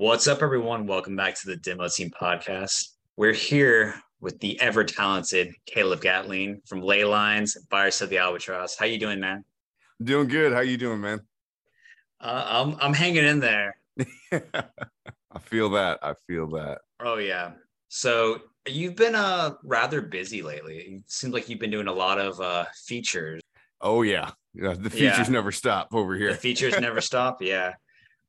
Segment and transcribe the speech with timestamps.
[0.00, 0.86] What's up, everyone?
[0.86, 2.94] Welcome back to the Demo Team podcast.
[3.18, 7.54] We're here with the ever talented Caleb Gatling from Laylines,
[8.00, 8.78] of the Albatross.
[8.78, 9.44] How you doing, man?
[10.02, 10.54] Doing good.
[10.54, 11.20] How you doing, man?
[12.18, 13.76] Uh, I'm I'm hanging in there.
[14.32, 15.98] I feel that.
[16.02, 16.78] I feel that.
[16.98, 17.50] Oh yeah.
[17.88, 20.78] So you've been uh rather busy lately.
[20.78, 23.42] It seems like you've been doing a lot of uh features.
[23.82, 24.30] Oh yeah.
[24.54, 24.72] Yeah.
[24.78, 25.28] The features Yeah.
[25.28, 26.32] never stop over here.
[26.32, 27.42] The features never stop.
[27.42, 27.74] Yeah.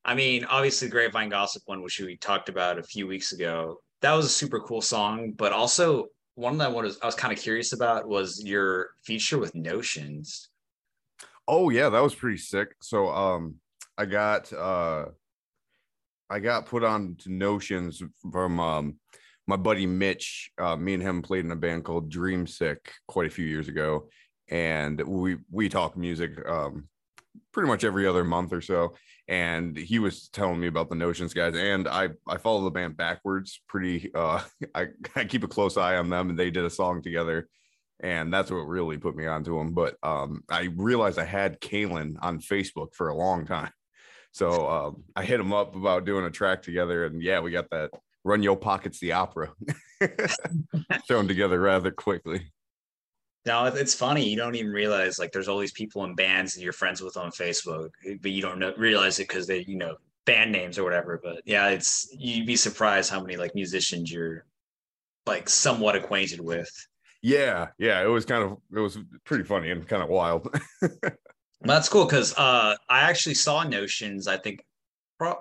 [0.04, 3.78] I mean, obviously, the Grapevine Gossip one, which we talked about a few weeks ago,
[4.02, 5.32] that was a super cool song.
[5.32, 9.38] But also, one that I was, I was kind of curious about was your feature
[9.38, 10.50] with Notions.
[11.48, 12.76] Oh yeah, that was pretty sick.
[12.82, 13.56] So um
[13.98, 15.06] I got uh
[16.30, 19.00] I got put on to notions from um
[19.48, 20.52] my buddy Mitch.
[20.58, 23.68] Uh me and him played in a band called Dream Sick quite a few years
[23.68, 24.10] ago.
[24.48, 26.88] And we we talk music um
[27.52, 28.96] pretty much every other month or so.
[29.32, 32.98] And he was telling me about the Notions guys, and I I follow the band
[32.98, 34.12] backwards pretty.
[34.14, 34.42] Uh,
[34.76, 37.48] I I keep a close eye on them, and they did a song together,
[38.02, 39.74] and that's what really put me onto them.
[39.74, 43.72] But um, I realized I had Kalen on Facebook for a long time,
[44.34, 47.70] so um, I hit him up about doing a track together, and yeah, we got
[47.70, 47.92] that
[48.26, 49.54] Run Yo Pockets the opera
[51.08, 52.52] thrown together rather quickly.
[53.46, 56.54] Now it- it's funny you don't even realize like there's all these people in bands
[56.54, 57.90] that you're friends with on Facebook,
[58.22, 61.20] but you don't know, realize it because they you know band names or whatever.
[61.24, 64.46] But yeah, it's you'd be surprised how many like musicians you're
[65.26, 66.70] like somewhat acquainted with.
[67.24, 70.48] Yeah, yeah, it was kind of it was pretty funny and kind of wild.
[71.64, 74.28] Well, that's cool because uh, I actually saw Notions.
[74.28, 74.66] I think,
[75.20, 75.38] pro-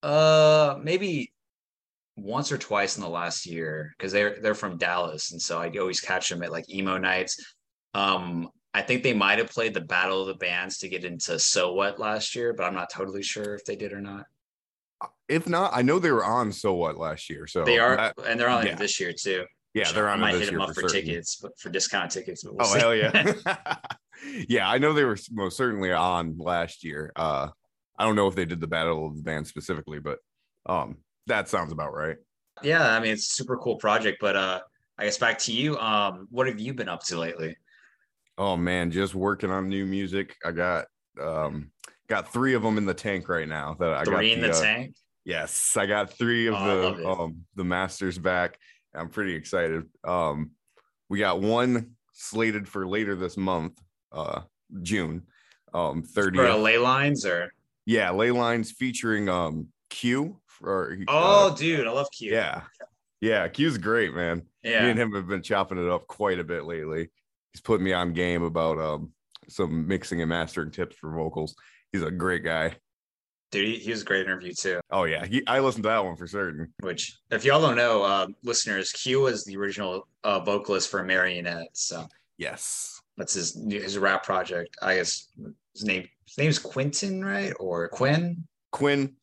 [0.00, 1.32] uh, maybe
[2.16, 5.70] once or twice in the last year because they're they're from Dallas, and so I
[5.78, 7.36] always catch them at like emo nights.
[7.94, 11.38] Um, I think they might have played the Battle of the Bands to get into
[11.38, 14.26] So What last year, but I'm not totally sure if they did or not.
[15.28, 18.14] if not, I know they were on So What last year, so They are, that-
[18.26, 18.74] and they're on yeah.
[18.74, 19.44] this year too.
[19.74, 22.44] yeah, they're on it might hit them up for for tickets, but for discount tickets.
[22.44, 22.78] We'll Oh see.
[22.78, 23.34] hell yeah.
[24.48, 27.12] yeah, I know they were most certainly on last year.
[27.16, 27.48] Uh
[27.98, 30.18] I don't know if they did the battle of the band specifically, but
[30.66, 32.16] um that sounds about right.
[32.62, 32.94] yeah.
[32.96, 34.18] I mean, it's a super cool project.
[34.20, 34.60] But uh,
[34.98, 35.76] I guess back to you.
[35.78, 37.56] Um, what have you been up to lately?
[38.38, 40.36] Oh man, just working on new music.
[40.44, 40.86] I got
[41.20, 41.70] um
[42.08, 44.50] got three of them in the tank right now that I got Three in the
[44.50, 44.94] uh, tank.
[45.24, 47.02] Yes, I got three of Oh, I love it.
[47.02, 48.58] the um the masters back.
[48.94, 49.84] I'm pretty excited.
[50.04, 50.50] Um
[51.08, 53.80] we got one slated for later this month,
[54.12, 54.42] uh
[54.82, 55.22] June.
[55.74, 56.36] Um 30th.
[56.36, 57.50] For Laylines or
[57.86, 62.32] Yeah, Laylines featuring um Q for oh, uh, dude, I love Q.
[62.32, 62.62] yeah.
[63.20, 64.42] Yeah, Q's great, man.
[64.62, 64.84] Me yeah.
[64.86, 67.08] and him have been chopping it up quite a bit lately.
[67.52, 69.12] He's put me on game about um
[69.48, 71.54] some mixing and mastering tips for vocals.
[71.92, 72.74] He's a great guy.
[73.52, 74.80] Dude, he, he was a great interview too.
[74.90, 76.72] Oh yeah, he, I listened to that one for certain.
[76.80, 81.68] Which, if y'all don't know, uh, listeners, Q was the original uh, vocalist for Marionette.
[81.72, 82.06] So
[82.38, 83.00] Yes.
[83.16, 84.76] that's his his rap project.
[84.82, 85.28] I guess
[85.74, 87.54] his name his name's Quentin, right?
[87.58, 88.44] Or Quinn?
[88.72, 89.14] Quinn.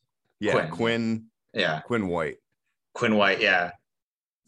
[0.44, 0.70] Yeah, Quinn.
[0.72, 1.26] Quinn.
[1.54, 2.38] Yeah, Quinn White.
[2.94, 3.40] Quinn White.
[3.42, 3.72] Yeah,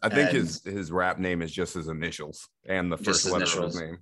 [0.02, 3.44] I think And- his his rap name is just his initials and the first letter
[3.60, 3.98] of his name.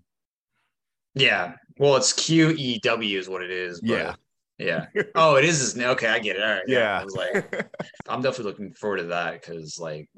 [1.15, 1.55] yeah.
[1.79, 3.81] Well, it's Q E W is what it is.
[3.81, 4.15] but- Yeah.
[4.59, 4.87] Yeah.
[5.17, 5.89] Oh, it is his name.
[5.91, 6.43] Okay, I get it.
[6.43, 6.63] All right.
[6.69, 7.01] Yeah.
[7.01, 7.35] I was like,
[8.09, 10.09] I'm definitely looking forward to that because, like,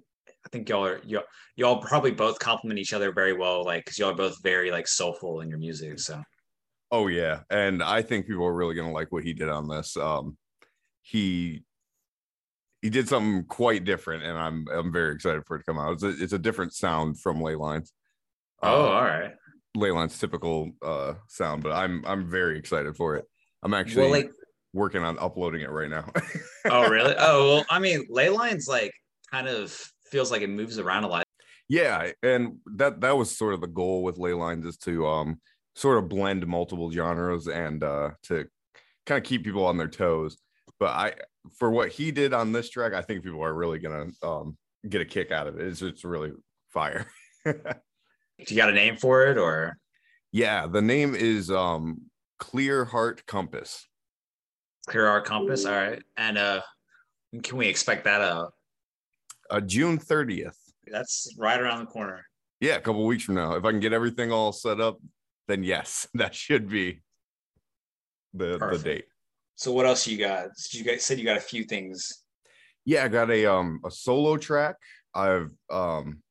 [0.44, 1.24] I think y'all are y'all,
[1.56, 4.86] y'all probably both complement each other very well, like, because y'all are both very like
[4.86, 5.98] soulful in your music.
[5.98, 6.22] So
[6.92, 9.96] oh yeah, and I think people are really gonna like what he did on this.
[9.96, 10.36] Um,
[11.02, 11.64] he
[12.86, 15.94] he did something quite different, and I'm I'm very excited for it to come out.
[15.94, 17.90] It's a, it's a different sound from Laylines.
[18.62, 19.32] oh, all right.
[19.76, 23.24] Layline's typical uh sound, but I'm I'm very excited for it.
[23.64, 24.30] I'm actually Well, like,
[24.72, 26.08] working on uploading it right now.
[26.70, 27.16] oh, really?
[27.18, 28.92] Oh, well, I mean, Laylines like
[29.32, 29.72] kind of
[30.12, 31.24] feels like it moves around a lot.
[31.68, 35.40] yeah and that that was sort of the goal with Laylines is to um
[35.74, 38.46] sort of blend multiple genres and uh to
[39.06, 40.38] kind of keep people on their toes
[40.78, 41.12] but i
[41.58, 44.56] for what he did on this track i think people are really gonna um
[44.88, 46.32] get a kick out of it it's it's really
[46.68, 47.06] fire
[47.44, 47.54] Do
[48.48, 49.78] you got a name for it, or
[50.32, 52.02] yeah the name is um
[52.38, 53.86] clear heart compass
[54.88, 55.64] Clear Heart Compass?
[55.64, 56.00] All right.
[56.16, 56.60] And uh,
[57.42, 58.52] can we expect that out?
[59.50, 60.56] uh june 30th
[60.86, 62.24] That's right around the corner.
[62.60, 64.98] yeah a couple weeks from now if i can get everything all set up
[65.48, 67.00] then yes that should be
[68.34, 69.06] the the date
[69.56, 70.50] So what else you got?
[70.70, 72.22] You guys said you got a few things.
[72.84, 74.76] yeah i got a um a solo track
[75.14, 76.22] i've um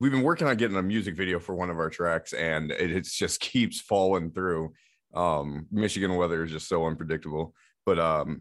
[0.00, 3.04] we've been working on getting a music video for one of our tracks and it,
[3.04, 4.72] just keeps falling through
[5.14, 7.54] um michigan weather is just so unpredictable
[7.84, 8.40] but um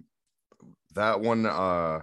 [0.96, 2.00] that one uh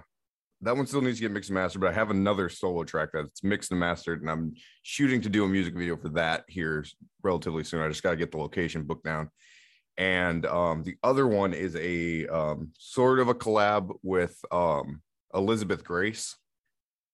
[0.60, 3.10] that one still needs to get mixed and mastered, but I have another solo track
[3.12, 6.84] that's mixed and mastered, and I'm shooting to do a music video for that here
[7.22, 7.80] relatively soon.
[7.80, 9.30] I just got to get the location booked down.
[9.98, 15.02] And um, the other one is a um, sort of a collab with um,
[15.34, 16.36] Elizabeth Grace.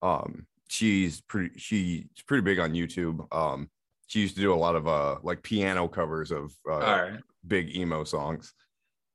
[0.03, 3.27] Um, she's pretty she's pretty big on YouTube.
[3.35, 3.71] Um,
[4.07, 7.13] she used to do a lot of uh like piano covers of uh,
[7.47, 8.53] big emo songs.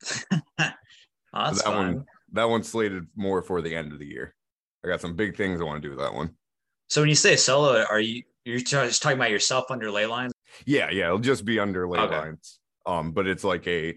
[0.31, 0.33] oh,
[1.33, 4.33] that one that one's slated more for the end of the year.
[4.83, 6.31] I got some big things I want to do with that one.
[6.88, 10.31] So when you say solo, are you you're just talking about yourself under Laylines?
[10.66, 12.18] Yeah, yeah, it'll just be under ley okay.
[12.18, 12.60] lines.
[12.89, 13.95] Um, but it's like a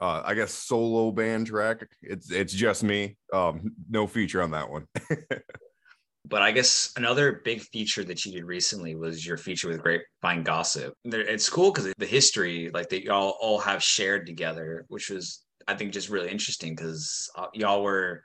[0.00, 1.86] uh, I guess solo band track.
[2.02, 3.16] It's it's just me.
[3.32, 4.86] Um, no feature on that one.
[6.28, 10.42] but I guess another big feature that you did recently was your feature with Grapevine
[10.42, 10.94] Gossip.
[11.04, 15.74] It's cool because the history, like that y'all all have shared together, which was I
[15.74, 18.24] think just really interesting because uh, y'all were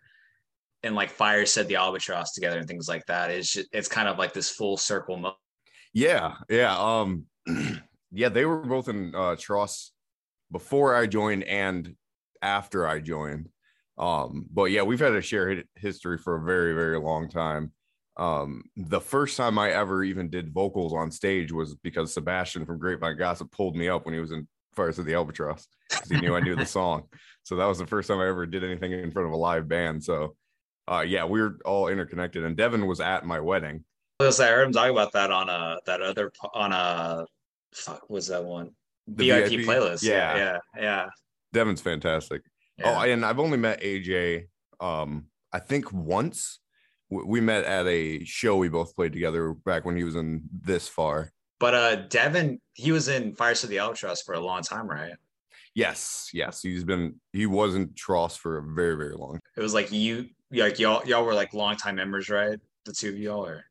[0.84, 3.30] and like Fires of the Albatross together and things like that.
[3.30, 5.18] It's just, it's kind of like this full circle.
[5.18, 5.36] Mo-
[5.94, 7.25] yeah, yeah, um,
[8.12, 8.30] yeah.
[8.30, 9.92] They were both in uh, TROS
[10.52, 11.96] before I joined and
[12.42, 13.50] after I joined.
[13.98, 17.72] Um, but yeah, we've had a shared history for a very, very long time.
[18.18, 22.80] Um, the first time I ever even did vocals on stage was because Sebastian from
[22.80, 26.20] Grapevine Gossip pulled me up when he was in Fires of the Albatross because he
[26.20, 27.04] knew I knew the song.
[27.44, 29.70] So that was the first time I ever did anything in front of a live
[29.70, 30.04] band.
[30.04, 30.36] So
[30.92, 32.44] uh, yeah, we are all interconnected.
[32.44, 33.86] And Devin was at my wedding.
[34.20, 37.26] I was I heard him talk about that on a that other on a
[37.74, 38.72] fuck was that one
[39.07, 40.04] the VIP, VIP, playlist.
[40.04, 40.38] Yeah.
[40.38, 41.06] yeah, yeah.
[41.54, 42.42] Devin's fantastic.
[42.83, 42.98] Oh, yeah.
[42.98, 44.48] Oh, and I've only met AJ.
[44.80, 46.59] Um, I think once
[47.09, 50.88] we met at a show we both played together back when he was in this
[50.88, 51.31] far.
[51.59, 55.13] But uh, Devin, he was in Fires of the TROS for a long time, right?
[55.74, 56.62] Yes, yes.
[56.62, 59.39] He's been he was in Tross for a very, very long.
[59.56, 62.60] It was like you, like y'all, y'all were like longtime members, right?
[62.86, 63.63] The two of y'all, or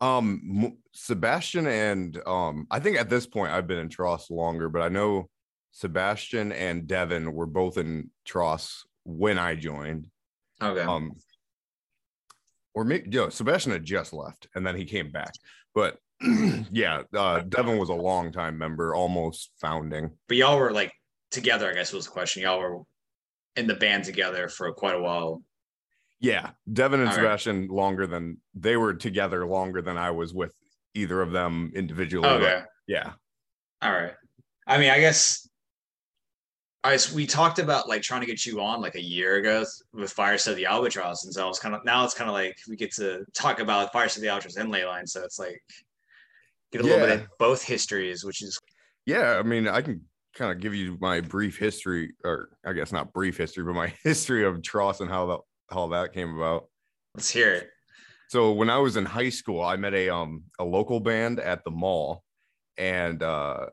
[0.00, 4.82] um, Sebastian and um, I think at this point I've been in TROS longer, but
[4.82, 5.28] I know
[5.72, 10.08] Sebastian and Devin were both in TROS when I joined.
[10.62, 10.80] Okay.
[10.80, 11.12] Um,
[12.74, 15.32] or maybe you know, Sebastian had just left and then he came back,
[15.74, 15.98] but
[16.70, 20.10] yeah, uh, Devin was a long time member, almost founding.
[20.28, 20.92] But y'all were like
[21.30, 22.42] together, I guess was the question.
[22.42, 22.82] Y'all were
[23.56, 25.42] in the band together for quite a while.
[26.20, 27.70] Yeah, Devin and All Sebastian right.
[27.70, 30.54] longer than they were together longer than I was with
[30.94, 32.28] either of them individually.
[32.28, 32.62] Okay.
[32.86, 33.12] yeah.
[33.80, 34.12] All right.
[34.66, 35.48] I mean, I guess
[36.82, 40.12] I we talked about like trying to get you on like a year ago with
[40.12, 42.56] Fires of the Albatross, and so I was kind of now it's kind of like
[42.68, 45.62] we get to talk about Fires of the Albatross and Layline, so it's like
[46.72, 46.90] get a yeah.
[46.92, 48.58] little bit of both histories, which is
[49.04, 49.36] yeah.
[49.38, 50.02] I mean, I can
[50.34, 53.92] kind of give you my brief history, or I guess not brief history, but my
[54.02, 55.40] history of TROS and how that
[55.70, 56.68] how that came about.
[57.14, 57.70] Let's hear it.
[58.28, 61.64] So when I was in high school, I met a um a local band at
[61.64, 62.22] the mall,
[62.76, 63.66] and uh,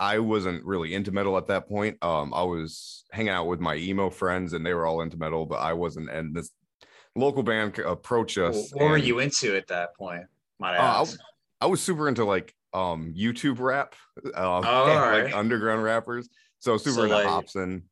[0.00, 2.02] I wasn't really into metal at that point.
[2.02, 5.46] Um, I was hanging out with my emo friends, and they were all into metal,
[5.46, 6.10] but I wasn't.
[6.10, 6.50] And this
[7.14, 8.72] local band approached us.
[8.72, 10.24] What and, were you into at that point?
[10.58, 11.04] My uh,
[11.60, 13.94] I, I, was super into like um YouTube rap,
[14.24, 15.32] um, oh, like right.
[15.34, 16.28] underground rappers.
[16.58, 17.82] So super so into like, Hopsin,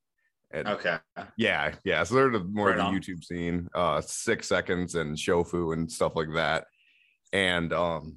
[0.53, 0.99] and okay.
[1.37, 2.03] Yeah, yeah.
[2.05, 2.95] So they're the more right of the on.
[2.95, 6.67] YouTube scene, uh, six seconds and Shofu and stuff like that.
[7.33, 8.17] And um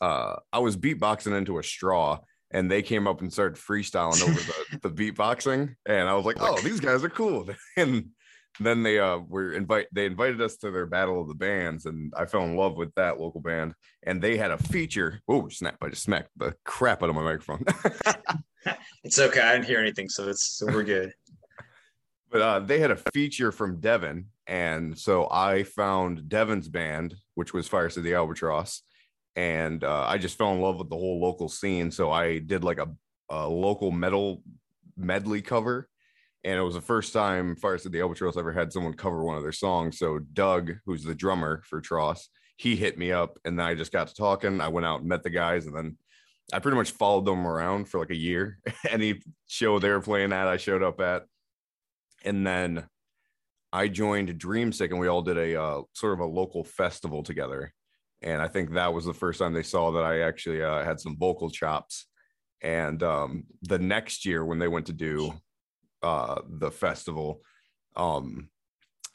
[0.00, 2.20] uh I was beatboxing into a straw
[2.52, 5.74] and they came up and started freestyling over the, the beatboxing.
[5.86, 7.48] And I was like, oh, these guys are cool.
[7.76, 8.10] and
[8.58, 12.12] then they uh were invite they invited us to their battle of the bands and
[12.16, 13.74] I fell in love with that local band
[14.04, 15.20] and they had a feature.
[15.28, 17.64] Oh snap, I just smacked the crap out of my microphone.
[19.04, 19.40] it's okay.
[19.40, 21.12] I didn't hear anything, so it's so we're good.
[22.30, 27.52] but uh, they had a feature from Devin, and so I found Devin's band, which
[27.52, 28.82] was Fires of the Albatross,
[29.36, 31.90] and uh, I just fell in love with the whole local scene.
[31.90, 32.88] So I did like a,
[33.28, 34.42] a local metal
[34.96, 35.88] medley cover,
[36.44, 39.36] and it was the first time Fires of the Albatross ever had someone cover one
[39.36, 39.98] of their songs.
[39.98, 43.92] So Doug, who's the drummer for Tross, he hit me up, and then I just
[43.92, 44.60] got to talking.
[44.60, 45.96] I went out and met the guys, and then
[46.52, 48.58] I pretty much followed them around for like a year.
[48.88, 51.24] Any show they were playing at, I showed up at.
[52.24, 52.86] And then
[53.72, 57.72] I joined Dreamsick and we all did a uh, sort of a local festival together.
[58.22, 61.00] And I think that was the first time they saw that I actually uh, had
[61.00, 62.06] some vocal chops.
[62.62, 65.32] And um, the next year, when they went to do
[66.02, 67.40] uh, the festival,
[67.96, 68.50] um,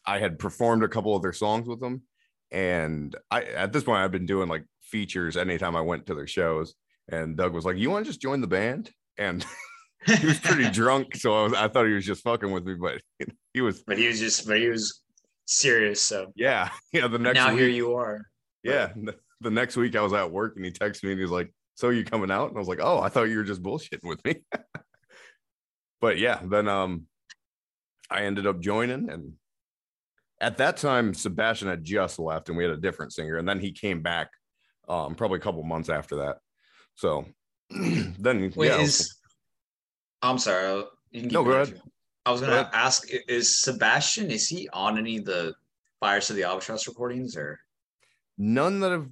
[0.05, 2.03] I had performed a couple of their songs with them.
[2.49, 6.27] And I, at this point, I've been doing like features anytime I went to their
[6.27, 6.73] shows
[7.09, 9.45] and Doug was like, "You want to just join the band?" And
[10.05, 12.75] he was pretty drunk, so I, was, I thought he was just fucking with me,
[12.75, 13.01] but
[13.53, 13.83] he was.
[13.83, 15.01] But he was just, but he was
[15.45, 16.01] serious.
[16.01, 17.07] So yeah, yeah.
[17.07, 18.25] The next now week, here you are.
[18.63, 21.29] yeah, the, the next week I was at work and he texted me and he's
[21.29, 23.63] like, "So you coming out?" And I was like, "Oh, I thought you were just
[23.63, 24.37] bullshitting with me."
[26.01, 27.07] but yeah, then um,
[28.09, 29.33] I ended up joining and
[30.41, 33.59] at that time Sebastian had just left and we had a different singer and then
[33.59, 34.29] he came back
[34.89, 36.37] um probably a couple months after that.
[36.95, 37.25] So
[37.69, 39.17] then Wait, yeah, is
[40.21, 40.83] I'm sorry.
[41.11, 41.81] You can No, go ahead.
[42.25, 45.53] I was gonna ask: Is Sebastian is he on any of the
[45.99, 47.59] Fires of the Albatross recordings or?
[48.37, 49.07] none that have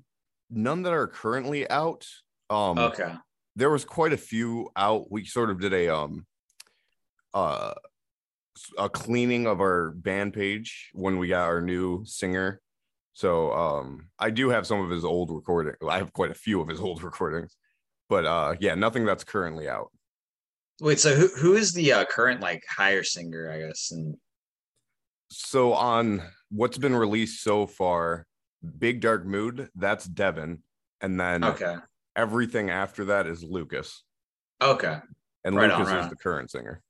[0.50, 2.06] none that are currently out.
[2.50, 3.14] Um Okay.
[3.56, 5.12] there was quite a few out.
[5.12, 6.26] We sort of did a um
[7.34, 7.74] uh
[8.78, 12.62] a cleaning of our band page when we got our new singer.
[13.14, 15.76] So um I do have some of his old recording.
[15.88, 17.56] I have quite a few of his old recordings.
[18.14, 19.92] But uh yeah, nothing that's currently out.
[20.80, 23.50] Wait, so who who is the uh, current like higher singer?
[23.52, 24.16] I guess and
[25.32, 28.28] So on what's been released so far,
[28.78, 30.62] Big Dark Mood, that's Devin.
[31.02, 31.78] And then okay,
[32.16, 34.04] everything after that is Lucas.
[34.62, 35.00] okay.
[35.44, 36.10] And Right on, Lucas right is on.
[36.12, 36.84] the current singer.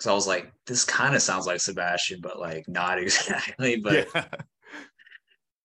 [0.00, 3.76] So I was like, this kind of sounds like Sebastian, but like not exactly.
[3.76, 4.24] But yeah.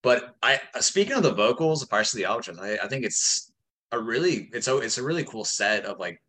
[0.04, 3.51] but I speaking of the vocals, Fires the Albatross, I, I think it's
[3.92, 6.22] a really it's a it's a really cool set of like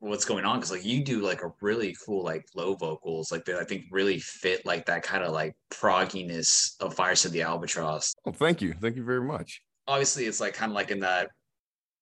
[0.00, 3.44] what's going on because like you do like a really cool like low vocals like
[3.46, 7.42] that I think really fit like that kind of like progginess of Fires of the
[7.42, 8.14] Albatross.
[8.24, 8.74] Well, thank you.
[8.80, 9.62] Thank you very much.
[9.86, 11.30] Obviously, it's like kind of like in that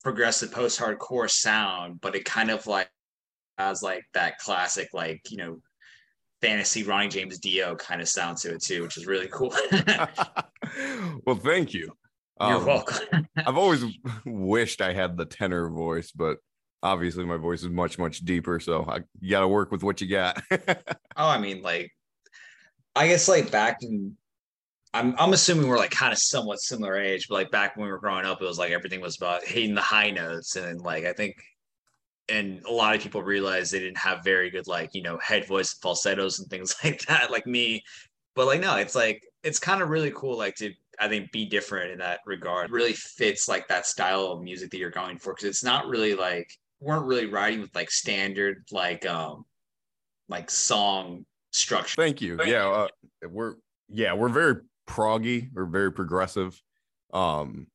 [0.03, 2.89] progressive post-hardcore sound, but it kind of like
[3.59, 5.61] has like that classic like you know
[6.41, 9.55] fantasy Ronnie James Dio kind of sound to it too, which is really cool.
[11.25, 11.93] well, thank you.
[12.41, 13.29] You're Um, welcome.
[13.47, 13.85] I've always
[14.25, 16.39] wished I had the tenor voice, but
[16.83, 18.59] obviously my voice is much, much deeper.
[18.61, 20.43] So I, you got to work with what you got.
[21.17, 21.93] Oh, I mean, like,
[22.95, 24.17] I guess like back in,
[24.95, 27.93] I'm I'm assuming we're like kind of somewhat similar age, but like back when we
[27.93, 31.05] were growing up, it was like everything was about hitting the high notes, and like
[31.07, 31.37] I think,
[32.29, 35.47] and a lot of people realized they didn't have very good like you know head
[35.47, 37.83] voice falsettos and things like that, like me.
[38.37, 41.47] But like no, it's like it's kind of really cool, like to I think be
[41.47, 42.71] different in that regard.
[42.71, 45.87] It really fits like that style of music that you're going for because it's not
[45.87, 49.45] really like weren't really writing with like standard like um
[50.29, 51.95] like song structure.
[52.01, 52.39] thank you.
[52.45, 52.67] Yeah.
[52.69, 52.89] Uh,
[53.29, 53.55] we're,
[53.89, 54.57] yeah, we're very
[54.89, 55.49] proggy.
[55.53, 56.61] We're very progressive.
[57.13, 57.67] Um,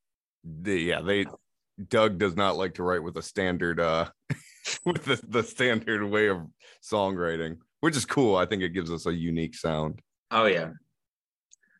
[0.43, 1.25] the, yeah, they,
[1.89, 4.09] Doug does not like to write with a standard, uh,
[4.85, 6.39] with the, the standard way of
[6.83, 8.35] songwriting, which is cool.
[8.35, 10.01] I think it gives us a unique sound.
[10.31, 10.71] Oh yeah.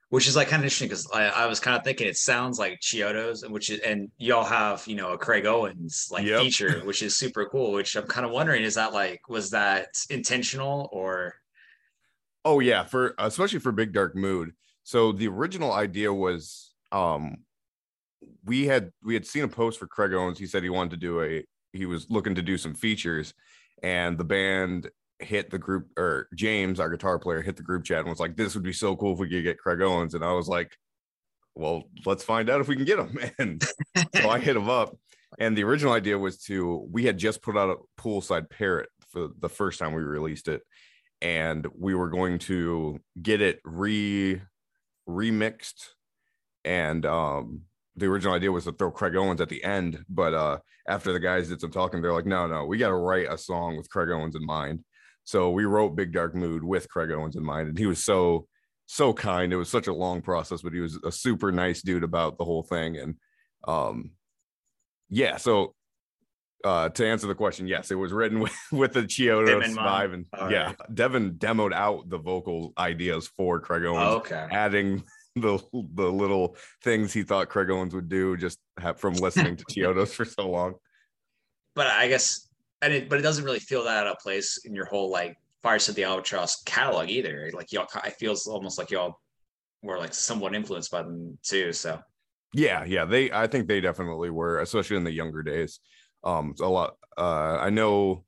[0.10, 2.58] Which is like kind of interesting because I, I was kind of thinking it sounds
[2.58, 6.42] like Chiodos, and which is and y'all have you know a Craig Owens like Yep.
[6.42, 7.74] feature, which is super cool.
[7.74, 11.36] Which I'm kind of wondering is that like was that intentional or
[12.46, 14.54] Oh yeah, for especially for Big Dark Mood.
[14.84, 17.40] So the original idea was um
[18.46, 20.40] we had we had seen a post for Craig Owens.
[20.40, 23.34] He said he wanted to do a he was looking to do some features
[23.84, 28.00] and the band hit the group or James, our guitar player, hit the group chat
[28.00, 30.14] and was like, This would be so cool if we could get Craig Owens.
[30.14, 30.76] And I was like,
[31.56, 33.20] Well, let's find out if we can get him.
[33.40, 33.64] And
[34.16, 34.96] so I hit him up.
[35.40, 39.30] And the original idea was to we had just put out a poolside parrot for
[39.40, 40.62] the first time we released it
[41.22, 44.42] and we were going to get it re
[45.10, 45.90] remixed
[46.66, 47.62] and um
[47.96, 50.58] the original idea was to throw Craig Owens at the end but uh
[50.88, 53.38] after the guys did some talking they're like no no we got to write a
[53.38, 54.84] song with Craig Owens in mind
[55.28, 58.48] so we wrote Big Dark Mood with Craig Owens in mind and he was so
[58.86, 62.04] so kind it was such a long process but he was a super nice dude
[62.06, 63.16] about the whole thing and
[63.68, 64.12] um
[65.10, 65.76] yeah so
[66.64, 70.26] uh to answer the question yes it was written with, with the Chiodos vibe and
[70.34, 70.96] All yeah right.
[70.96, 74.48] devin demoed out the vocal ideas for craig owens Oh, okay.
[74.52, 75.04] adding
[75.36, 79.66] the the little things he thought craig owens would do just have, from listening to
[79.70, 80.76] Chiodos for so long
[81.76, 82.47] But I guess
[82.82, 85.38] and it but it doesn't really feel that out of place in your whole like
[85.64, 87.50] Fires of the Albatross catalog either.
[87.54, 89.20] Like y'all, it feels almost like y'all
[89.82, 91.74] were like somewhat influenced by them too.
[91.74, 92.00] So
[92.54, 95.80] yeah yeah they i think they definitely were especially in the younger days
[96.24, 98.24] um a lot uh i know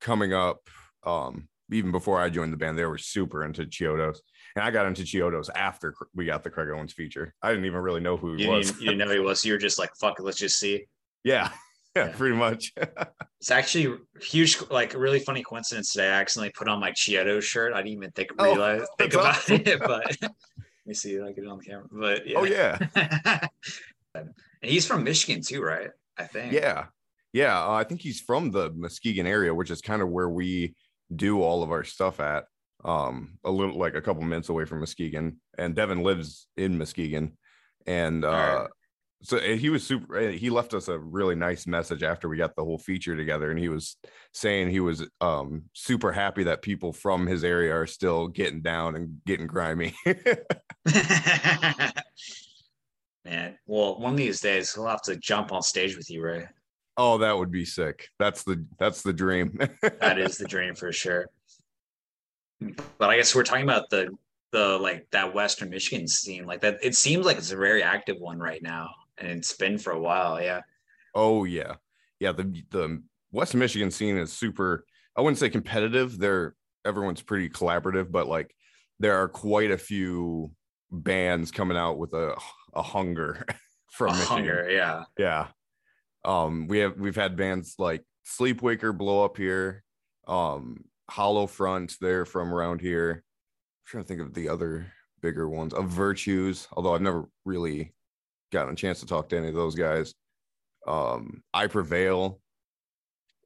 [0.00, 0.60] coming up
[1.04, 4.18] um even before i joined the band they were super into chiodos
[4.54, 7.80] and i got into chiodos after we got the craig owens feature i didn't even
[7.80, 9.44] really know who he you was didn't, you didn't know who he was.
[9.44, 10.86] You were just like, fuck let's just see.
[11.24, 11.50] yeah
[11.96, 12.12] yeah Yeah.
[12.16, 12.72] pretty much
[13.40, 16.06] It's actually huge, like really funny coincidence today.
[16.08, 17.72] I accidentally put on my Chiodo shirt.
[17.72, 19.62] I didn't even think Oh, realize think about awesome.
[19.66, 20.30] it, but let
[20.86, 21.86] me see if I get it on the camera.
[21.90, 22.38] But yeah.
[22.38, 22.78] oh yeah
[24.14, 24.30] and
[24.62, 25.90] he's from Michigan too, right?
[26.16, 26.52] I think.
[26.52, 26.86] Yeah.
[27.32, 27.58] Yeah.
[27.66, 30.74] Uh, I think he's from the Muskegon area, which is kind of where we
[31.14, 32.44] do all of our stuff at.
[32.84, 35.40] Um, a little like a couple minutes away from Muskegon.
[35.58, 37.36] and Devin lives in Muskegon,
[37.86, 38.68] and uh.
[39.22, 40.30] So he was super.
[40.30, 43.58] He left us a really nice message after we got the whole feature together, and
[43.58, 43.96] he was
[44.32, 48.96] saying he was um, super happy that people from his area are still getting down
[48.96, 49.94] and getting grimy.
[53.24, 56.48] Man, well, one of these days he'll have to jump on stage with you, Ray.
[56.96, 58.08] oh, that would be sick.
[58.18, 59.58] That's the that's the dream.
[60.00, 61.28] That is the dream for sure.
[62.98, 64.10] But I guess we're talking about the
[64.50, 66.78] the like that Western Michigan scene, like that.
[66.82, 68.90] It seems like it's a very active one right now,
[69.22, 70.40] and been for a while.
[70.40, 70.60] Yeah.
[71.14, 71.74] Oh yeah,
[72.20, 72.32] yeah.
[72.32, 74.84] The the West Michigan scene is super.
[75.16, 76.18] I wouldn't say competitive.
[76.18, 78.54] They're everyone's pretty collaborative, but like
[78.98, 80.52] there are quite a few
[80.90, 82.36] bands coming out with a
[82.74, 83.44] a hunger
[83.92, 84.26] from A Michigan.
[84.36, 85.04] hunger, yeah.
[85.18, 85.48] Yeah.
[86.24, 89.82] Um, we have we've had bands like Sleepwaker blow up here.
[90.28, 93.24] Um, Hollow Front, they're from around here.
[93.24, 97.92] I'm trying to think of the other bigger ones of Virtues, although I've never really
[98.52, 100.14] gotten a chance to talk to any of those guys.
[100.86, 102.40] Um, I Prevail.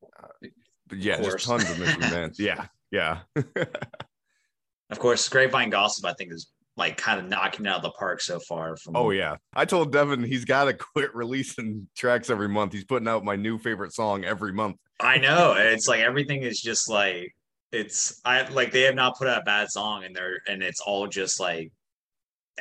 [0.03, 0.49] Uh,
[0.89, 1.45] but yeah, course.
[1.47, 2.39] tons of Michigan bands.
[2.39, 3.21] Yeah, yeah.
[4.89, 8.21] Of course, Grapevine Gossip, I think, is like kind of knocking out of the park
[8.21, 8.77] so far.
[8.77, 9.37] From Oh yeah.
[9.55, 12.73] I told Devin he's got to quit releasing tracks every month.
[12.73, 14.77] He's putting out my new favorite song every month.
[15.01, 15.55] I know.
[15.59, 17.35] It's like everything is just like
[17.73, 20.81] it's I like they have not put out a bad song and they're and it's
[20.81, 21.73] all just like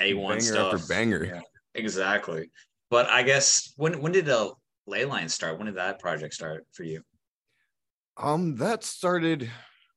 [0.02, 0.74] A one stuff.
[0.74, 1.26] after banger.
[1.26, 1.42] Yeah,
[1.76, 2.50] exactly.
[2.90, 4.54] But I guess when when did the
[4.90, 5.58] Layline start?
[5.58, 7.02] When did that project start for you?
[8.18, 9.50] Um, that started.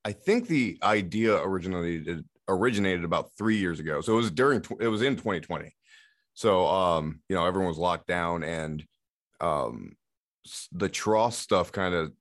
[0.05, 4.01] I think the idea originated originated about three years ago.
[4.01, 4.65] So it was during.
[4.81, 5.75] It was in 2020.
[6.35, 8.85] So um, you know, everyone was locked down, and
[9.41, 9.93] um,
[10.73, 12.13] the Tross stuff kind of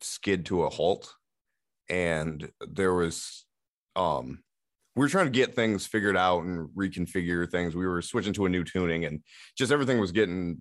[0.00, 1.14] skid to a halt,
[1.88, 3.44] and there was
[3.96, 4.42] um.
[4.98, 7.76] We were trying to get things figured out and reconfigure things.
[7.76, 9.22] We were switching to a new tuning, and
[9.56, 10.58] just everything was getting.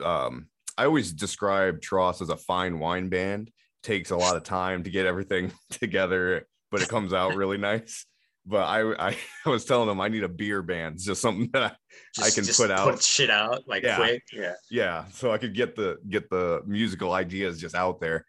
[0.00, 0.46] Um,
[0.78, 3.50] I always describe Tross as a fine wine band
[3.82, 8.06] takes a lot of time to get everything together, but it comes out really nice.
[8.46, 10.94] But I, I was telling them I need a beer band.
[10.94, 11.76] It's just something that I,
[12.14, 13.96] Just, can just put out- put shit out like Yeah.
[13.96, 14.22] quick.
[14.32, 14.52] Yeah.
[14.70, 18.24] yeah, so I could get the get the musical ideas just out there.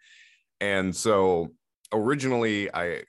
[0.59, 1.49] And so
[1.93, 3.03] originally I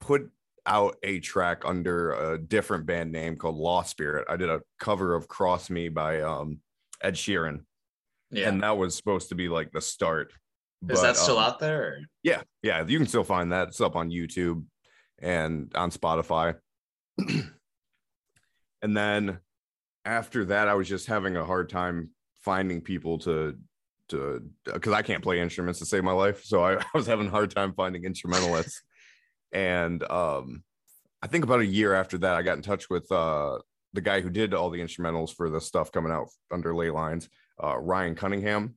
[0.00, 0.28] put
[0.66, 4.26] out a track under a different band name called Lost Spirit.
[4.28, 6.58] I did a cover of Cross Me by um
[7.02, 7.60] Ed Sheeran.
[8.30, 8.48] Yeah.
[8.48, 10.32] And that was supposed to be like the start.
[10.88, 11.82] is that still um, out there?
[11.82, 13.68] or- Yeah, yeah, you can still find that.
[13.68, 14.64] It's up on YouTube
[15.20, 16.56] and on Spotify.
[17.18, 19.38] and then
[20.04, 23.56] after that, I was just having a hard time finding people to
[24.10, 26.44] to because I can't play instruments to save my life.
[26.44, 28.82] So I, I was having a hard time finding instrumentalists.
[29.54, 30.62] And um
[31.22, 33.58] I think about a year after that, I got in touch with uh
[33.94, 37.28] the guy who did all the instrumentals for the stuff coming out under Laylines,
[37.62, 38.74] uh Ryan Cunningham.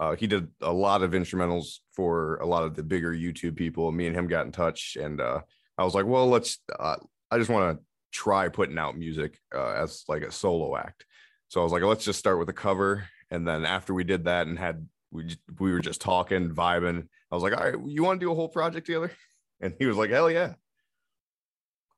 [0.00, 3.90] Uh, he did a lot of instrumentals for a lot of the bigger YouTube people.
[3.90, 5.40] Me and him got in touch, and uh,
[5.76, 6.96] I was like, "Well, let's." Uh,
[7.30, 11.04] I just want to try putting out music uh, as like a solo act.
[11.48, 14.24] So I was like, "Let's just start with a cover." And then after we did
[14.24, 17.08] that and had we we were just talking, vibing.
[17.30, 19.10] I was like, "All right, you want to do a whole project together?"
[19.60, 20.54] And he was like, "Hell yeah!"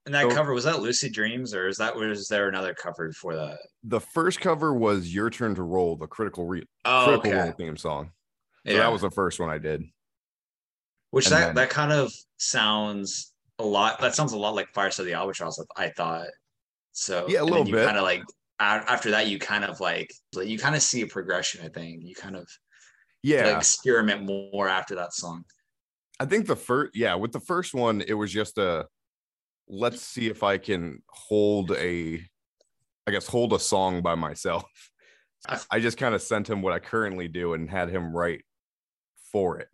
[0.07, 3.09] And that So- cover was that Lucid Dreams or is that was there another cover
[3.09, 3.59] before that?
[3.85, 7.43] The first cover was "Your Turn to Roll," the critical re- Oh, critical okay.
[7.43, 8.13] role theme song.
[8.67, 8.79] So yeah.
[8.81, 9.83] that was the first one I did.
[11.11, 14.01] Which and that then- that kind of sounds a lot.
[14.01, 15.63] That sounds a lot like Fires of the Albatross.
[15.77, 16.29] I thought.
[16.93, 17.85] So Yeah, a little you bit.
[17.87, 18.23] Kind of like
[18.59, 21.65] after that, you kind of like like, you kind of see a progression.
[21.65, 22.49] I think you kind of
[23.23, 25.45] Yeah, like, experiment more after that song.
[26.21, 28.87] I think the first, yeah, with the first one, it was just a
[29.67, 32.23] let's see if I can hold a,
[33.07, 34.65] I guess, hold a song by myself.
[35.71, 38.43] I- just kind of sent him what I currently do and had him write
[39.33, 39.69] for it,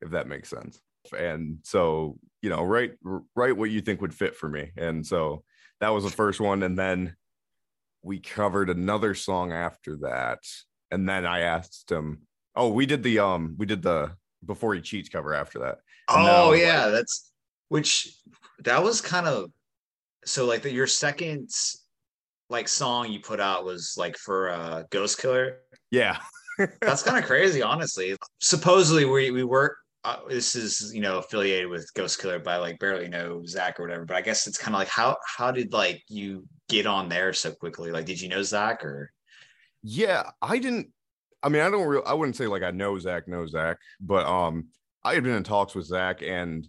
[0.00, 0.80] if that makes sense.
[1.16, 2.92] And so, you know, write
[3.36, 4.70] write what you think would fit for me.
[4.78, 5.44] And so
[5.80, 7.16] that was the first one, and then
[8.02, 10.38] we covered another song after that,
[10.90, 12.22] and then I asked him.
[12.54, 14.12] Oh, we did the um, we did the
[14.44, 15.78] before he cheats cover after that.
[16.08, 17.32] And Oh was yeah, like- that's
[17.68, 18.14] which
[18.64, 19.50] that was kind of
[20.24, 21.48] so like the, your second
[22.50, 25.58] like song you put out was like for uh Ghost Killer.
[25.90, 26.18] Yeah.
[26.82, 28.14] That's kind of crazy, honestly.
[28.40, 29.78] Supposedly we we work.
[30.04, 33.84] Uh, this is you know affiliated with Ghost Killer, by like barely know Zach or
[33.84, 34.04] whatever.
[34.04, 37.32] But I guess it's kind of like how how did like you get on there
[37.32, 37.90] so quickly?
[37.90, 39.10] Like, did you know Zach or?
[39.82, 40.88] Yeah, I didn't.
[41.42, 41.86] I mean, I don't.
[41.86, 44.68] Real, I wouldn't say like I know Zach, know Zach, but um,
[45.04, 46.66] I had been in talks with Zach, and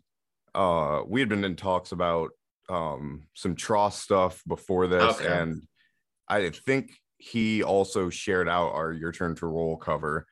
[0.55, 2.31] uh, we had been in talks about
[2.69, 5.27] um some Tross stuff before this, Okay.
[5.27, 5.61] and
[6.27, 10.25] I think he also shared out our Your Turn to Roll cover.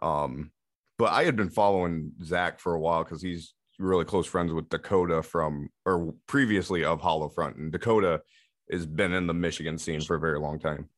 [0.00, 0.50] Um,
[0.98, 4.68] but I had been following Zach for a while because he's really close friends with
[4.68, 8.22] Dakota from or previously of Hollow Front, and Dakota
[8.70, 10.88] has been in the Michigan scene for a very long time.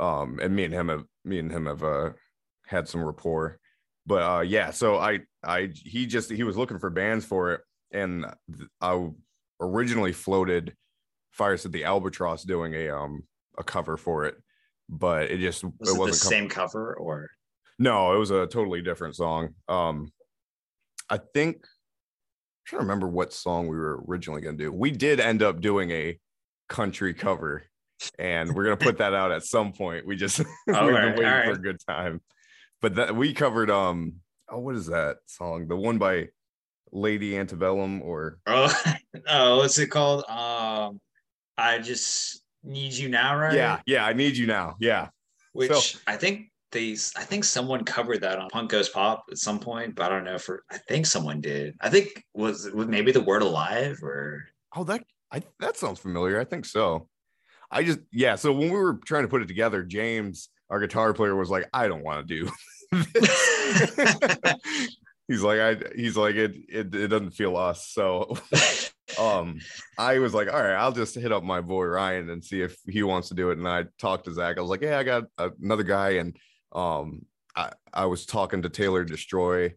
[0.00, 2.10] Um, and me and him have me and him have uh
[2.66, 3.58] had some rapport.
[4.06, 7.60] But uh yeah, so I I he just he was looking for bands for it,
[7.92, 8.26] and
[8.80, 9.10] I
[9.60, 10.74] originally floated
[11.32, 13.22] Fires of the Albatross doing a um
[13.58, 14.36] a cover for it,
[14.88, 17.28] but it just Was it it, the wasn't com- same cover or?
[17.78, 19.54] no, it was a totally different song.
[19.68, 20.12] Um,
[21.08, 21.62] I think I'm
[22.66, 24.72] trying to remember what song we were originally going to do.
[24.72, 26.18] We did end up doing a
[26.68, 27.64] country cover,
[28.18, 30.06] and we're going to put that out at some point.
[30.06, 32.20] We just we've All been waiting all for a good time.
[32.80, 34.14] But that we covered um
[34.48, 35.68] oh what is that song?
[35.68, 36.28] The one by
[36.92, 38.72] Lady Antebellum or Oh,
[39.28, 40.24] oh, what's it called?
[40.28, 41.00] Um,
[41.58, 43.54] I just need you now, right?
[43.54, 45.08] yeah yeah I need you now yeah
[45.52, 49.38] Which So- I think they, I think someone covered that on Punk Goes Pop at
[49.38, 50.62] some point, but I don't know for.
[50.70, 51.74] I think someone did.
[51.80, 54.44] I think was was maybe the word alive or
[54.76, 56.38] Oh, that I that sounds familiar.
[56.38, 57.08] I think so.
[57.70, 58.34] I just yeah.
[58.36, 61.68] So when we were trying to put it together, James, our guitar player, was like,
[61.72, 62.50] "I don't want to do."
[62.92, 64.54] this."
[65.28, 68.36] he's like, "I." He's like, "It it it doesn't feel us." So
[69.18, 69.60] um,
[69.98, 72.76] I was like, "All right, I'll just hit up my boy Ryan and see if
[72.88, 74.58] he wants to do it." And I talked to Zach.
[74.58, 76.36] I was like, "Yeah, I got another guy," and
[76.72, 79.74] um, I I was talking to Taylor Destroy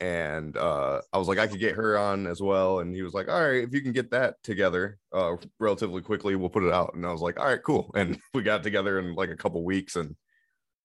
[0.00, 2.80] and uh, I was like, I could get her on as well.
[2.80, 6.36] And he was like, All right, if you can get that together uh, relatively quickly,
[6.36, 6.94] we'll put it out.
[6.94, 7.90] And I was like, All right, cool.
[7.94, 10.16] And we got together in like a couple weeks, and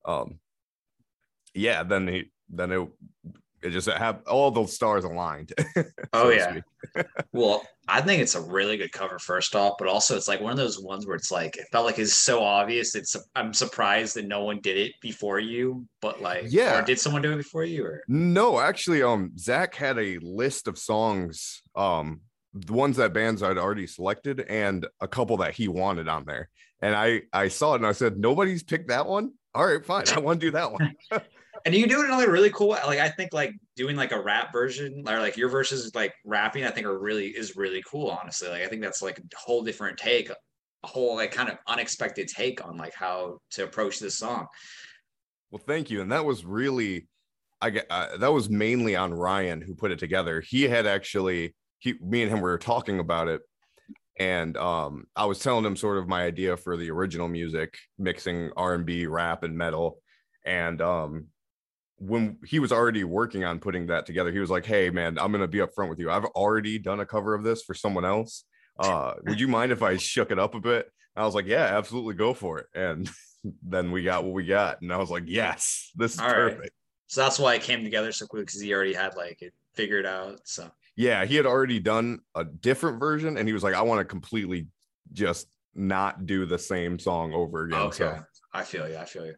[0.05, 0.39] um,
[1.53, 2.87] yeah, then he then it
[3.65, 5.53] it just have all the stars aligned.
[6.13, 6.59] Oh, yeah.
[7.33, 10.51] Well, I think it's a really good cover first off, but also it's like one
[10.51, 12.95] of those ones where it's like it felt like it's so obvious.
[12.95, 16.79] It's I'm surprised that no one did it before you, but like Yeah.
[16.79, 20.67] or did someone do it before you or No, actually, um, Zach had a list
[20.69, 22.21] of songs, um,
[22.53, 26.49] the ones that bands I'd already selected, and a couple that he wanted on there.
[26.81, 29.33] And I I saw it and I said, nobody's picked that one.
[29.53, 30.05] All right, fine.
[30.15, 30.93] I want to do that one.
[31.65, 32.79] and you do it in a like, really cool way.
[32.85, 36.63] Like I think like doing like a rap version or like your verses like rapping,
[36.63, 38.49] I think are really is really cool, honestly.
[38.49, 42.27] Like I think that's like a whole different take, a whole like kind of unexpected
[42.27, 44.47] take on like how to approach this song.
[45.49, 46.01] Well, thank you.
[46.01, 47.07] And that was really,
[47.61, 50.41] I uh, that was mainly on Ryan who put it together.
[50.41, 53.41] He had actually, he, me and him were talking about it,
[54.19, 58.51] and um, I was telling him sort of my idea for the original music, mixing
[58.55, 59.99] R and B, rap, and metal,
[60.45, 61.27] and um,
[61.97, 65.31] when he was already working on putting that together, he was like, "Hey, man, I'm
[65.31, 66.11] gonna be upfront with you.
[66.11, 68.43] I've already done a cover of this for someone else.
[68.77, 71.77] Uh, would you mind if I shook it up a bit?" I was like, "Yeah,
[71.77, 73.09] absolutely, go for it." And
[73.63, 76.55] then we got what we got, and I was like, "Yes, this is All right.
[76.55, 76.73] perfect."
[77.07, 80.05] So that's why it came together so quick because he already had like it figured
[80.05, 80.47] out.
[80.47, 83.99] So Yeah, he had already done a different version, and he was like, "I want
[83.99, 84.67] to completely
[85.13, 88.97] just not do the same song over again." okay, So I feel you.
[88.97, 89.35] I feel you.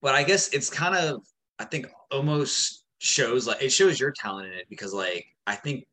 [0.00, 1.22] But I guess it's kind of
[1.58, 5.84] I think almost shows like it shows your talent in it because like I think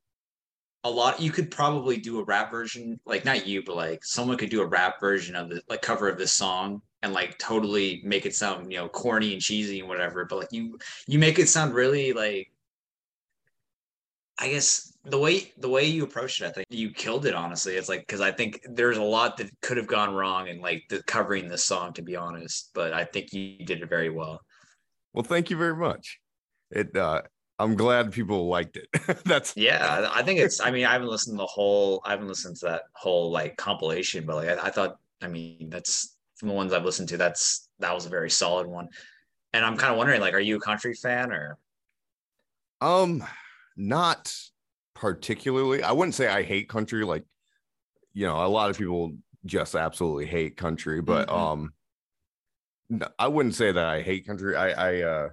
[0.83, 4.37] a lot you could probably do a rap version like not you but like someone
[4.37, 8.01] could do a rap version of the like cover of this song and like totally
[8.05, 11.39] make it sound you know corny and cheesy and whatever but like you you make
[11.39, 12.51] it sound really like
[14.37, 17.33] I guess the way the way you approached it, I think you killed it.
[17.33, 20.59] Honestly, it's like because I think there's a lot that could have gone wrong in
[20.59, 22.71] like the covering this song, to be honest.
[22.73, 24.41] But I think you did it very well.
[25.13, 26.19] well, thank you very much.
[26.71, 27.21] It uh,
[27.59, 28.87] I'm glad people liked it.
[29.23, 30.59] That's Yeah, I think it's.
[30.59, 32.01] I mean, I haven't listened to the whole.
[32.05, 34.97] I haven't listened to that whole like compilation, but like I, I thought.
[35.21, 37.17] I mean, that's from the ones I've listened to.
[37.17, 38.89] That's that was a very solid one.
[39.53, 41.57] And I'm kind of wondering, like, are you a country fan or?
[42.81, 43.23] Um,
[43.75, 44.33] not
[44.93, 45.83] particularly.
[45.83, 47.03] I wouldn't say I hate country.
[47.05, 47.25] Like,
[48.13, 51.29] you know, a lot of people just absolutely hate country, but Mhm.
[51.29, 51.73] um,
[53.17, 54.55] I wouldn't say that I hate country.
[54.55, 55.29] I I uh,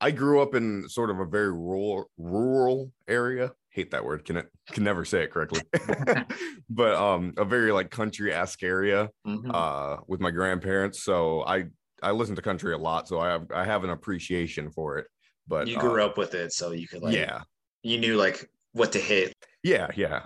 [0.00, 3.52] I grew up in sort of a very rural rural area.
[3.70, 4.24] Hate that word.
[4.24, 5.64] Can it can never say it correctly.
[6.70, 9.50] but um, a very like country esque area Mhm.
[9.54, 11.02] uh with my grandparents.
[11.04, 11.66] So I
[12.02, 13.08] I listen to country a lot.
[13.08, 15.08] So I have I have an appreciation for it.
[15.46, 17.14] But you grew uh, up with it, so you could like.
[17.14, 17.42] yeah.
[17.82, 19.34] You knew like what to hit.
[19.62, 20.20] Yeah, yeah.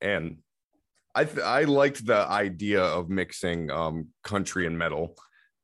[0.00, 0.38] And
[1.14, 5.16] I th- I liked the idea of mixing um country and metal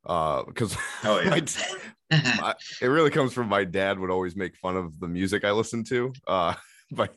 [0.05, 1.39] uh because Oh yeah.
[2.11, 5.51] my- it really comes from my dad would always make fun of the music I
[5.51, 6.53] listened to uh
[6.91, 7.15] but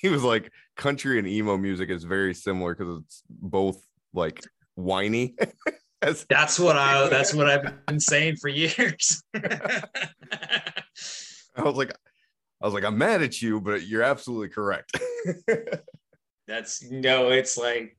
[0.00, 3.80] he was like country and emo music is very similar because it's both
[4.12, 4.42] like
[4.74, 5.36] whiny.
[6.02, 9.22] As- that's what I that's what I've been saying for years.
[9.34, 9.82] I
[11.62, 11.92] was like,
[12.60, 14.98] I was like, I'm mad at you, but you're absolutely correct.
[16.46, 17.96] that's no, it's like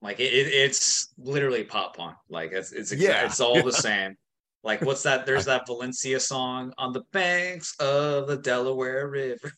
[0.00, 2.16] like it, it's literally pop punk.
[2.28, 3.24] Like it's it's yeah.
[3.24, 4.16] it's all the same.
[4.64, 5.26] Like what's that?
[5.26, 9.52] There's that Valencia song on the banks of the Delaware River.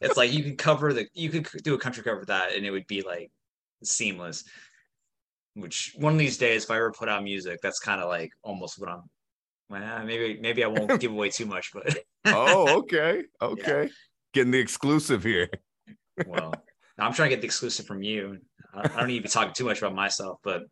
[0.00, 2.66] it's like you could cover the you could do a country cover of that and
[2.66, 3.30] it would be like
[3.82, 4.44] seamless.
[5.56, 8.30] Which one of these days, if I ever put out music, that's kind of like
[8.42, 9.02] almost what I'm.
[9.68, 13.88] Well, maybe maybe I won't give away too much, but oh, okay, okay, yeah.
[14.34, 15.48] getting the exclusive here.
[16.26, 16.52] well,
[16.98, 18.38] I'm trying to get the exclusive from you.
[18.74, 20.64] I don't need to be talking too much about myself, but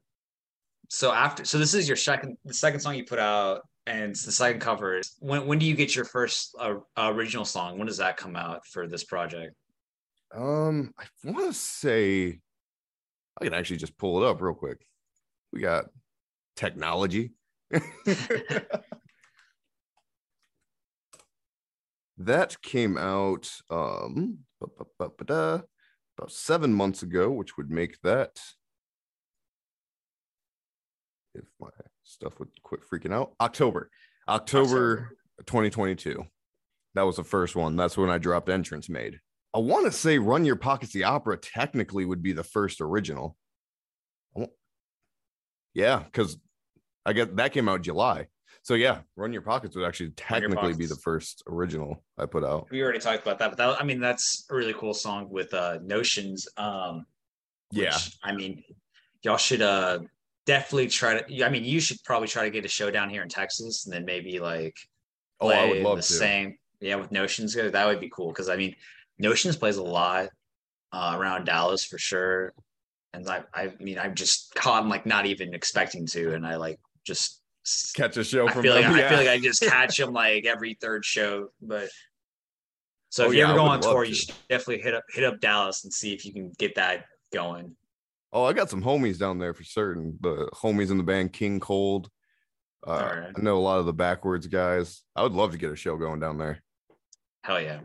[0.88, 4.24] so after so this is your second the second song you put out and it's
[4.24, 7.96] the second cover when when do you get your first uh, original song when does
[7.96, 9.54] that come out for this project
[10.34, 12.38] um i want to say
[13.40, 14.86] i can actually just pull it up real quick
[15.52, 15.86] we got
[16.56, 17.32] technology
[22.18, 24.38] that came out um
[25.00, 25.50] about
[26.28, 28.38] seven months ago which would make that
[31.34, 31.68] if my
[32.04, 33.32] stuff would quit freaking out.
[33.40, 33.90] October,
[34.28, 35.10] October
[35.46, 36.24] 2022.
[36.94, 37.76] That was the first one.
[37.76, 39.18] That's when I dropped Entrance Made.
[39.54, 43.36] I want to say Run Your Pockets, the opera, technically would be the first original.
[45.74, 46.38] Yeah, because
[47.06, 48.28] I get that came out July.
[48.62, 52.68] So yeah, Run Your Pockets would actually technically be the first original I put out.
[52.70, 55.52] We already talked about that, but that, I mean that's a really cool song with
[55.52, 56.48] uh Notions.
[56.56, 57.06] Um
[57.72, 57.98] which, yeah.
[58.22, 58.62] I mean,
[59.22, 60.00] y'all should uh
[60.46, 61.44] definitely try to.
[61.44, 63.94] I mean, you should probably try to get a show down here in Texas, and
[63.94, 64.76] then maybe like
[65.40, 66.12] oh, I would love the to.
[66.12, 66.56] same.
[66.80, 68.74] Yeah, with Notions, that would be cool because I mean,
[69.18, 70.28] Notions plays a lot
[70.92, 72.52] uh, around Dallas for sure,
[73.12, 74.86] and I, I mean, I'm just caught.
[74.86, 77.40] Like not even expecting to, and I like just
[77.94, 78.74] catch a show I from feel.
[78.74, 78.92] Like, yeah.
[78.92, 81.88] I feel like I just catch them like every third show, but.
[83.10, 84.08] So oh, if you yeah, ever go on tour, to.
[84.08, 87.04] you should definitely hit up hit up Dallas and see if you can get that
[87.32, 87.76] going.
[88.32, 90.18] Oh, I got some homies down there for certain.
[90.20, 92.10] The homies in the band King Cold.
[92.84, 93.32] Uh, right.
[93.36, 95.02] I know a lot of the backwards guys.
[95.14, 96.60] I would love to get a show going down there.
[97.44, 97.80] Hell yeah!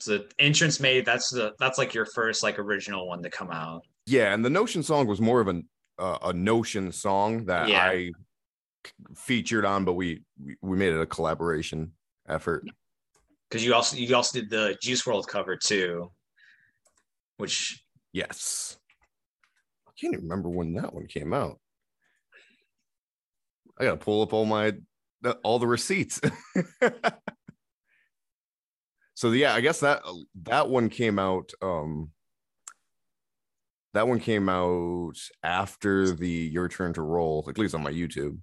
[0.00, 1.06] So entrance made.
[1.06, 3.82] That's the that's like your first like original one to come out.
[4.06, 7.84] Yeah, and the Notion song was more of an uh, a Notion song that yeah.
[7.84, 8.10] I
[9.16, 10.22] featured on, but we
[10.60, 11.92] we made it a collaboration
[12.28, 12.64] effort.
[13.48, 16.10] Because you also you also did the Juice WRLD cover too,
[17.36, 18.76] which yes,
[19.86, 21.58] I can't even remember when that one came out.
[23.78, 24.72] I gotta pull up all my
[25.42, 26.20] all the receipts.
[29.24, 30.02] so yeah, I guess that
[30.42, 31.50] that one came out.
[31.62, 32.10] Um,
[33.94, 38.36] that one came out after the Your Turn to Roll, at least on my YouTube.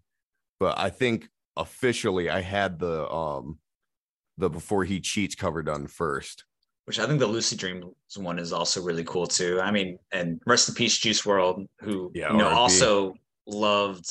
[0.60, 3.60] But I think officially I had the um
[4.40, 6.46] the Before He Cheats cover done first
[6.86, 7.86] which I think the Lucid Dreams
[8.18, 9.62] one is also really cool too.
[9.62, 13.14] I mean, and rest in peace, Juice WRLD, who yeah, you know also
[13.46, 14.10] loved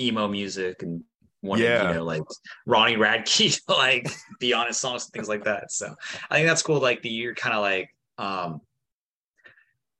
[0.00, 1.04] emo music and
[1.42, 1.88] wanted yeah.
[1.88, 2.22] you know like
[2.66, 5.72] Ronnie Radke like be on his songs and things like that.
[5.72, 5.94] So
[6.30, 6.80] I think that's cool.
[6.80, 8.60] Like the year kind of like um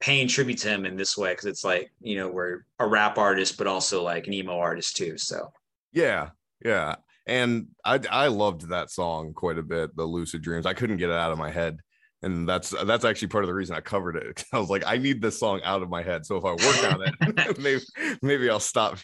[0.00, 3.18] paying tribute to him in this way because it's like you know we're a rap
[3.18, 5.16] artist but also like an emo artist too.
[5.18, 5.53] So
[5.92, 6.31] yeah,
[6.64, 6.96] yeah.
[7.26, 10.66] And I I loved that song quite a bit, the Lucid Dreams.
[10.66, 11.79] I couldn't get it out of my head
[12.22, 14.44] and that's that's actually part of the reason I covered it.
[14.53, 16.26] I was like, I need this song out of my head.
[16.26, 17.81] So if I work on it, maybe
[18.22, 18.98] maybe I'll stop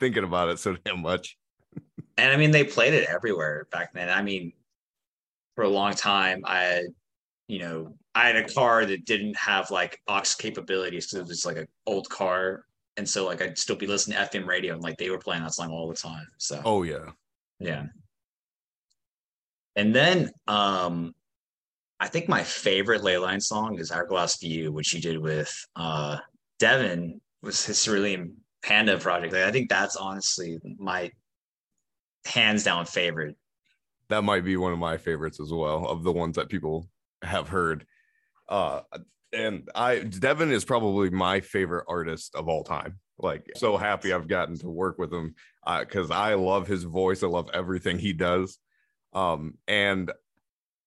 [0.00, 1.36] thinking about it so damn much.
[2.18, 4.08] And I mean, they played it everywhere back then.
[4.08, 4.52] I mean,
[5.54, 6.84] for a long time, I, had,
[7.48, 11.46] you know, I had a car that didn't have like aux capabilities because it was
[11.46, 12.64] like an old car,
[12.96, 15.42] and so like I'd still be listening to FM radio and like they were playing
[15.42, 16.26] that song all the time.
[16.36, 17.10] So oh yeah,
[17.58, 17.86] yeah.
[19.76, 21.14] And then um
[22.02, 26.18] I think my favorite Layline song is Hourglass View, which you did with uh,
[26.58, 29.32] Devin, was his Cerulean Panda project.
[29.32, 31.12] Like, I think that's honestly my
[32.24, 33.36] hands down favorite.
[34.08, 36.88] That might be one of my favorites as well, of the ones that people
[37.22, 37.86] have heard.
[38.48, 38.80] Uh,
[39.32, 42.98] and I, Devin is probably my favorite artist of all time.
[43.18, 47.22] Like, so happy I've gotten to work with him because uh, I love his voice.
[47.22, 48.58] I love everything he does.
[49.12, 50.10] Um, and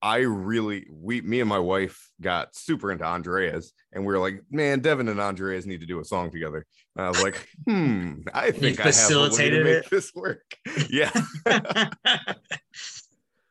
[0.06, 4.40] I really we me and my wife got super into Andreas and we were like,
[4.52, 6.64] man, Devin and Andreas need to do a song together.
[6.96, 10.14] And I was like, hmm, I think I facilitated have a way to make this
[10.14, 10.44] work.
[10.92, 11.12] Yeah.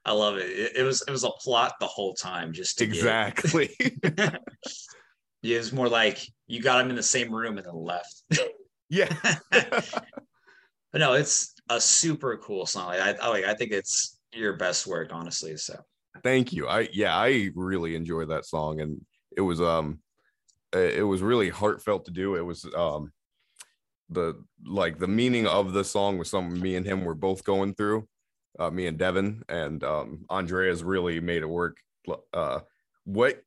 [0.05, 0.49] I love it.
[0.49, 0.77] it.
[0.77, 0.83] it.
[0.85, 3.71] was it was a plot the whole time, just exactly.
[5.43, 8.23] Yeah, was more like you got him in the same room and then left.
[8.89, 9.13] Yeah.
[9.51, 10.05] but
[10.95, 12.87] no, it's a super cool song.
[12.89, 13.45] Like, I, I like.
[13.45, 15.57] I think it's your best work, honestly.
[15.57, 15.83] So
[16.23, 16.69] Thank you.
[16.69, 19.01] I yeah, I really enjoyed that song and
[19.37, 20.01] it was um
[20.73, 22.37] it was really heartfelt to do.
[22.37, 23.13] It was um
[24.11, 27.75] the like the meaning of the song was something me and him were both going
[27.75, 28.07] through.
[28.59, 31.77] Uh, me and Devin and um Andres really made it work.
[32.33, 32.61] Uh
[33.05, 33.41] what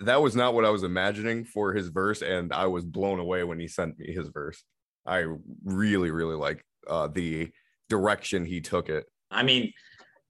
[0.00, 3.42] that was not what I was imagining for his verse, and I was blown away
[3.44, 4.62] when he sent me his verse.
[5.06, 5.26] I
[5.64, 7.50] really, really like uh the
[7.88, 9.06] direction he took it.
[9.30, 9.72] I mean,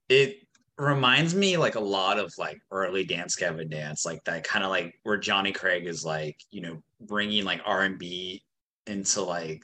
[0.09, 0.44] it
[0.77, 4.69] reminds me like a lot of like early Dance Gavin Dance, like that kind of
[4.69, 8.43] like where Jonny Craig is like, you know, bringing like R and B
[8.87, 9.63] into like,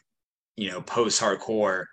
[0.56, 1.86] you know, post hardcore.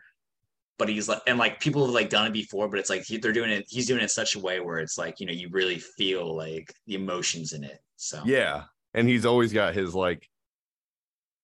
[0.79, 3.17] But he's like, and like people have like done it before, but it's like he,
[3.17, 3.67] they're doing it.
[3.69, 6.73] He's doing it such a way where it's like, you know, you really feel like
[6.87, 7.81] the emotions in it.
[7.97, 10.29] So Yeah, and he's always got his like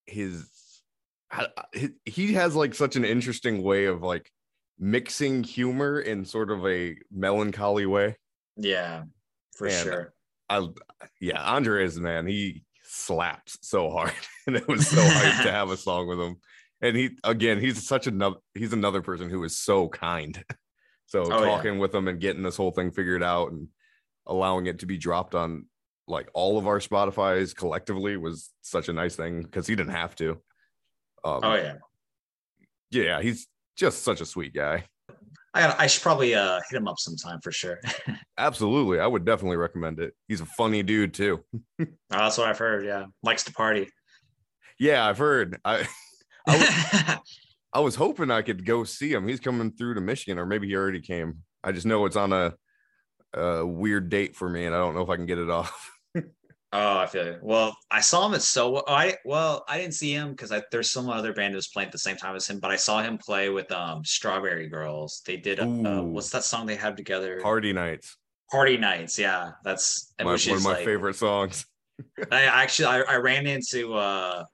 [0.06, 0.48] his
[2.04, 4.30] he has like such an interesting way of like
[4.78, 8.16] mixing humor in sort of a melancholy way.
[8.56, 9.04] yeah,
[9.56, 10.14] for And sure.
[10.48, 10.68] I
[11.20, 14.12] yeah, Andres man, he slaps so hard,
[14.46, 16.36] and it was so hyped to have a song with him.
[16.80, 20.42] And he again, he's such another he's another person who is so kind.
[21.06, 21.50] So Oh, yeah.
[21.56, 23.68] talking with him and getting this whole thing figured out and
[24.26, 25.66] allowing it to be dropped on
[26.08, 30.16] like all of our Spotify's collectively was such a nice thing because he didn't have
[30.16, 30.30] to.
[31.22, 31.74] Um, Oh yeah.
[32.90, 34.84] yeah, he's just such a sweet guy.
[35.54, 35.80] I got.
[35.80, 37.80] I should probably uh hit him up sometime for sure.
[38.38, 40.14] Absolutely, I would definitely recommend it.
[40.26, 41.44] He's a funny dude too.
[41.80, 42.84] Oh, that's what I've heard.
[42.84, 43.88] Yeah, likes to party.
[44.78, 45.58] Yeah, I've heard.
[45.64, 45.86] I
[46.48, 47.18] I was,
[47.72, 49.26] I was hoping I could go see him.
[49.26, 51.38] He's coming through to Michigan, or maybe he already came.
[51.64, 52.54] I just know it's on a,
[53.32, 55.90] a weird date for me, and I don't know if I can get it off.
[56.74, 57.38] Oh, I feel you.
[57.40, 58.82] Well, I saw him at so.
[58.86, 61.92] I well, I didn't see him because there's some other band that was playing at
[61.92, 65.22] the same time as him, but I saw him play with um Strawberry Girls.
[65.24, 65.60] They did.
[65.60, 67.40] Uh, what's that song they had together?
[67.40, 68.16] Party nights,
[68.50, 69.18] Party Nights.
[69.18, 71.64] Yeah, that's my, one of my like, favorite songs.
[72.32, 74.44] I actually I, I ran into uh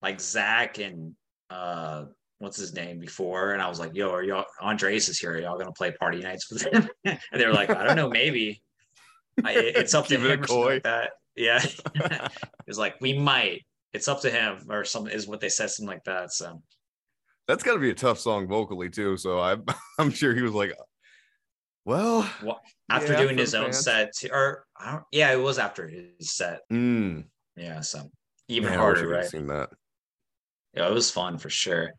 [0.00, 1.14] like Zach and
[1.50, 2.04] uh
[2.38, 5.32] what's his name before and I was like, yo, are y'all Andres is here?
[5.32, 6.88] Are y'all gonna play party nights with him?
[7.04, 8.62] and they were like, I don't know, maybe.
[9.44, 10.74] I, it's up to him or something coy.
[10.74, 11.10] like that.
[11.36, 11.60] Yeah.
[11.94, 12.32] it
[12.66, 13.64] was like, we might.
[13.92, 16.32] It's up to him or something is what they said, something like that.
[16.32, 16.62] So
[17.48, 19.16] That's got to be a tough song vocally too.
[19.16, 19.64] So I'm
[19.98, 20.72] I'm sure he was like,
[21.84, 22.28] well,
[22.88, 23.84] after yeah, doing his own fans.
[23.84, 26.60] set or I don't yeah, it was after his set.
[26.72, 27.24] Mm,
[27.56, 28.10] Yeah, so
[28.48, 29.24] even man, harder, right?
[29.24, 29.70] Seen that.
[30.74, 31.90] Yeah, it was fun for sure.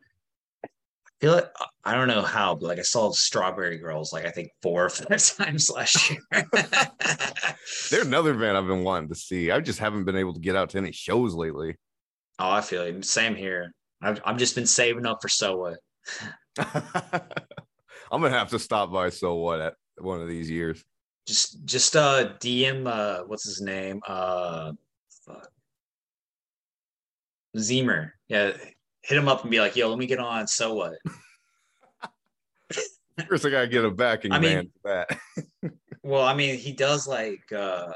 [1.22, 1.52] I feel like
[1.84, 4.90] I don't know how, but like I saw Strawberry Girls like I think four or
[4.90, 6.20] five times last year.
[7.92, 9.52] They're another band I've been wanting to see.
[9.52, 11.76] I just haven't been able to get out to any shows lately.
[12.40, 13.04] oh, I feel you.
[13.04, 13.72] Same here.
[14.02, 15.78] I've I've just been saving up for so what.
[18.12, 19.10] I'm gonna have to stop by.
[19.10, 19.62] So what?
[19.62, 20.84] At one of these years.
[21.28, 24.02] Just just uh DM uh what's his name?
[24.08, 24.72] Uh
[25.28, 25.50] fuck.
[27.56, 28.14] Zemer.
[28.28, 28.54] Yeah.
[29.04, 30.94] Hit him up and be like, yo, let me get on so what?
[33.28, 35.06] First, I gotta get a backing I mean- band for
[35.62, 35.72] that.
[36.04, 37.94] Well, I mean, he does like uh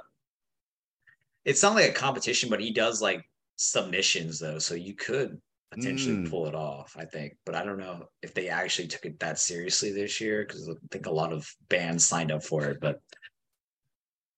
[1.44, 5.42] it's not like a competition, but he does like submissions though, so you could
[5.72, 6.30] potentially Mm.
[6.30, 7.36] pull it off, I think.
[7.48, 10.74] But I don't know if they actually took it that seriously this year because I
[10.92, 13.02] think a lot of bands signed up for it, but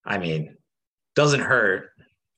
[0.05, 0.55] I mean,
[1.13, 1.89] doesn't hurt.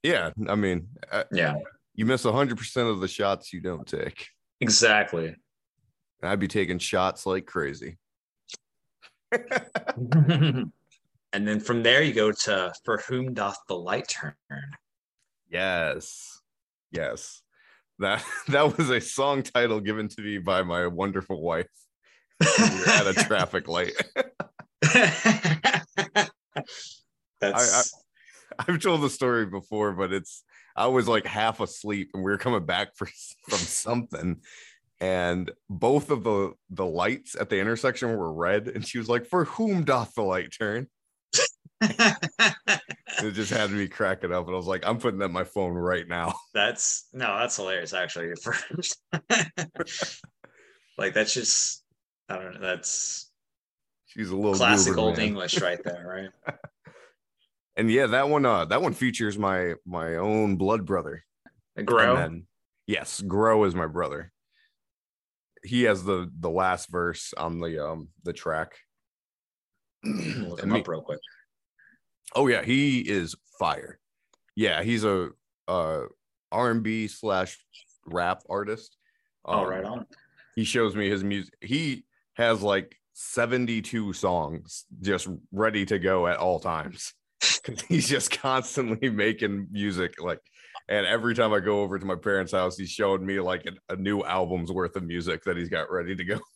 [0.02, 1.54] yeah, I mean, uh, Yeah,
[2.00, 4.30] you miss 100 percent of the shots you don't take.
[4.62, 5.36] exactly.
[6.22, 7.98] And I'd be taking shots like crazy.
[9.34, 10.72] and
[11.34, 14.34] then from there you go to For Whom Doth the Light Turn?
[15.50, 16.40] Yes,
[16.90, 17.42] yes.
[18.00, 21.68] That that was a song title given to me by my wonderful wife
[22.40, 23.92] we were at a traffic light.
[27.42, 27.94] That's
[28.58, 30.46] I've told the story before, but it's
[30.80, 33.08] I was like half asleep and we were coming back for,
[33.50, 34.38] from something,
[35.02, 39.26] and both of the the lights at the intersection were red, and she was like,
[39.26, 40.88] "For whom doth the light turn?"
[43.22, 45.44] It just had me cracking up, and I was like, "I'm putting that in my
[45.44, 48.34] phone right now." That's no, that's hilarious actually.
[48.42, 48.56] For
[50.98, 51.84] like that's just
[52.30, 52.62] I don't know.
[52.62, 53.30] That's
[54.06, 55.20] She's a little classic goober, old.
[55.20, 56.56] English right there, right?
[57.80, 61.24] And yeah, that one uh that one features my my own blood brother.
[61.86, 62.16] Grow.
[62.16, 62.46] then-
[62.88, 64.32] yes, Grow is my brother.
[65.64, 68.74] He has the the last verse on the um the track.
[70.04, 71.20] Look him me- up real quick.
[72.36, 74.00] Oh yeah, he is fire.
[74.56, 75.30] Yeah, he's a
[75.68, 76.02] uh
[76.52, 77.58] R&B slash
[78.06, 78.98] rap artist.
[79.46, 80.06] oh, Um, right on.
[80.56, 81.54] He shows me his music.
[81.62, 82.06] He
[82.36, 87.14] has like 72 songs just ready to go at all times.
[87.88, 90.42] he's just constantly making music like
[90.90, 93.94] and every time I go over to my parents' house, he's showing me like a,
[93.94, 96.40] a new album's worth of music that he's got ready to go.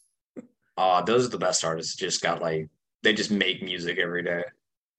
[0.76, 1.96] Oh, those are the best artists.
[1.96, 2.68] Just got like
[3.04, 4.42] they just make music every day.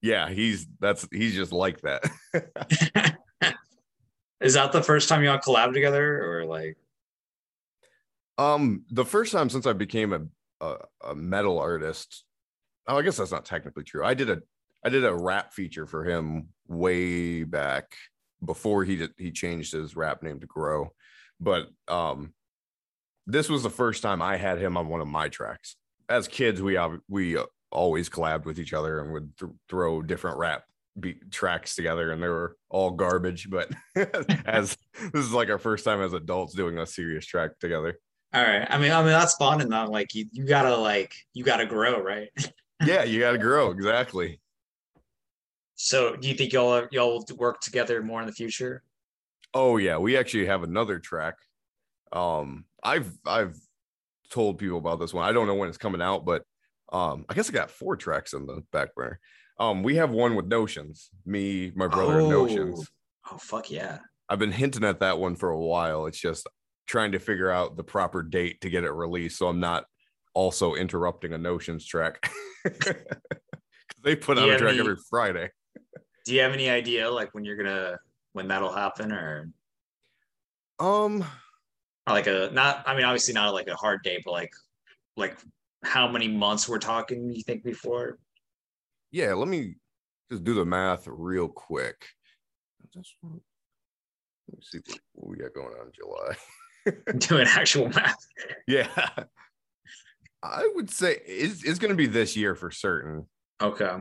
[0.02, 2.04] Yeah, he's that's he's just like that.
[4.40, 6.76] Is that the first time you all collab together, or like?
[8.38, 10.20] Um, the first time since I became a,
[10.64, 10.76] a
[11.08, 12.22] a metal artist,
[12.86, 14.04] oh, I guess that's not technically true.
[14.04, 14.42] I did a
[14.84, 17.94] I did a rap feature for him way back
[18.44, 20.92] before he did he changed his rap name to Grow,
[21.40, 22.34] but um,
[23.26, 25.76] this was the first time I had him on one of my tracks.
[26.08, 26.78] As kids, we
[27.08, 27.38] we
[27.72, 30.64] always collabed with each other and would th- throw different rap
[31.00, 33.48] beat tracks together, and they were all garbage.
[33.48, 33.70] But
[34.44, 34.76] as
[35.12, 37.98] this is like our first time as adults doing a serious track together.
[38.34, 38.66] All right.
[38.68, 40.26] I mean, I mean that's fun and not like you.
[40.32, 42.28] You gotta like you gotta grow, right?
[42.84, 44.40] yeah, you got to grow exactly.
[45.84, 48.82] So, do you think y'all y'all will work together more in the future?
[49.52, 51.34] Oh yeah, we actually have another track.
[52.10, 53.54] Um, I've I've
[54.30, 55.28] told people about this one.
[55.28, 56.42] I don't know when it's coming out, but
[56.90, 59.20] um, I guess I got four tracks in the back burner.
[59.60, 61.10] Um, we have one with Notions.
[61.26, 62.90] Me, my brother, and Notions.
[63.30, 63.98] Oh fuck yeah!
[64.30, 66.06] I've been hinting at that one for a while.
[66.06, 66.46] It's just
[66.86, 69.84] trying to figure out the proper date to get it released, so I'm not
[70.32, 72.26] also interrupting a Notions track.
[74.02, 75.50] they put out you a track every Friday.
[76.24, 77.98] Do you have any idea like when you're gonna
[78.32, 79.50] when that'll happen, or,
[80.78, 81.24] Um,
[82.08, 82.82] like a not?
[82.86, 84.52] I mean, obviously not like a hard date, but like
[85.16, 85.36] like
[85.84, 87.30] how many months we're talking?
[87.30, 88.18] You think before?
[89.12, 89.76] yeah, let me
[90.30, 92.04] just do the math real quick.
[92.92, 94.80] Just- Let me see
[95.12, 96.36] what, we got going on in July.
[97.28, 98.16] Doing actual math.
[98.66, 98.88] Yeah.
[100.42, 103.26] I would say it's, it's going to be this year for certain.
[103.62, 103.96] Okay.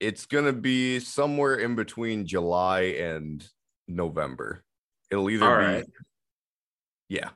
[0.00, 3.46] It's going to be somewhere in between July and
[3.88, 4.62] November.
[5.10, 5.86] It'll either All be, right.
[7.08, 7.30] yeah,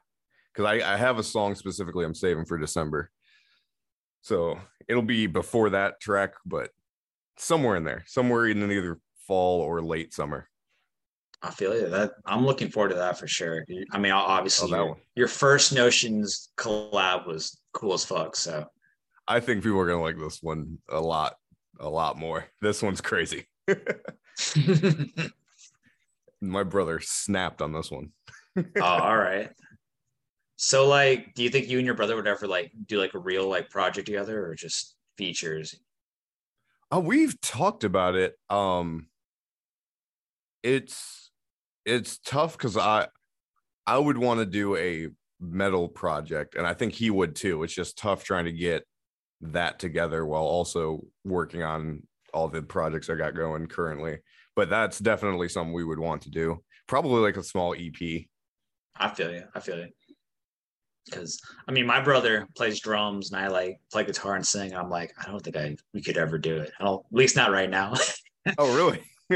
[0.52, 3.10] because I, I have a song specifically I'm saving for December.
[4.22, 4.58] So
[4.88, 6.70] it'll be before that track, but
[7.38, 10.48] somewhere in there, somewhere in either fall or late summer.
[11.42, 11.88] I feel you.
[11.88, 13.64] That I'm looking forward to that for sure.
[13.92, 18.36] I mean, obviously, Oh, your, your first Notions collab was cool as fuck.
[18.36, 18.66] So
[19.26, 21.34] I think people are going to like this one a lot,
[21.80, 22.46] a lot more.
[22.60, 23.46] This one's crazy.
[26.40, 28.12] My brother snapped on this one.
[28.56, 29.50] oh, all right.
[30.56, 33.18] So, like, do you think you and your brother would ever like do like a
[33.18, 35.74] real like project together, or just features?
[36.90, 38.36] Oh, we've talked about it.
[38.48, 39.06] Um
[40.62, 41.30] it's
[41.86, 43.08] it's tough because I
[43.86, 45.08] I would want to do a
[45.40, 47.62] metal project, and I think he would too.
[47.62, 48.84] It's just tough trying to get
[49.40, 54.18] that together while also working on all the projects I got going currently.
[54.56, 56.62] But that's definitely something we would want to do.
[56.86, 58.24] Probably like a small EP.
[58.96, 59.44] I feel you.
[59.54, 59.88] I feel you.
[61.06, 64.74] Because I mean, my brother plays drums, and I like play guitar and sing.
[64.74, 66.70] I'm like, I don't think I we could ever do it.
[66.78, 67.94] I don't, at least not right now.
[68.56, 69.02] Oh, really?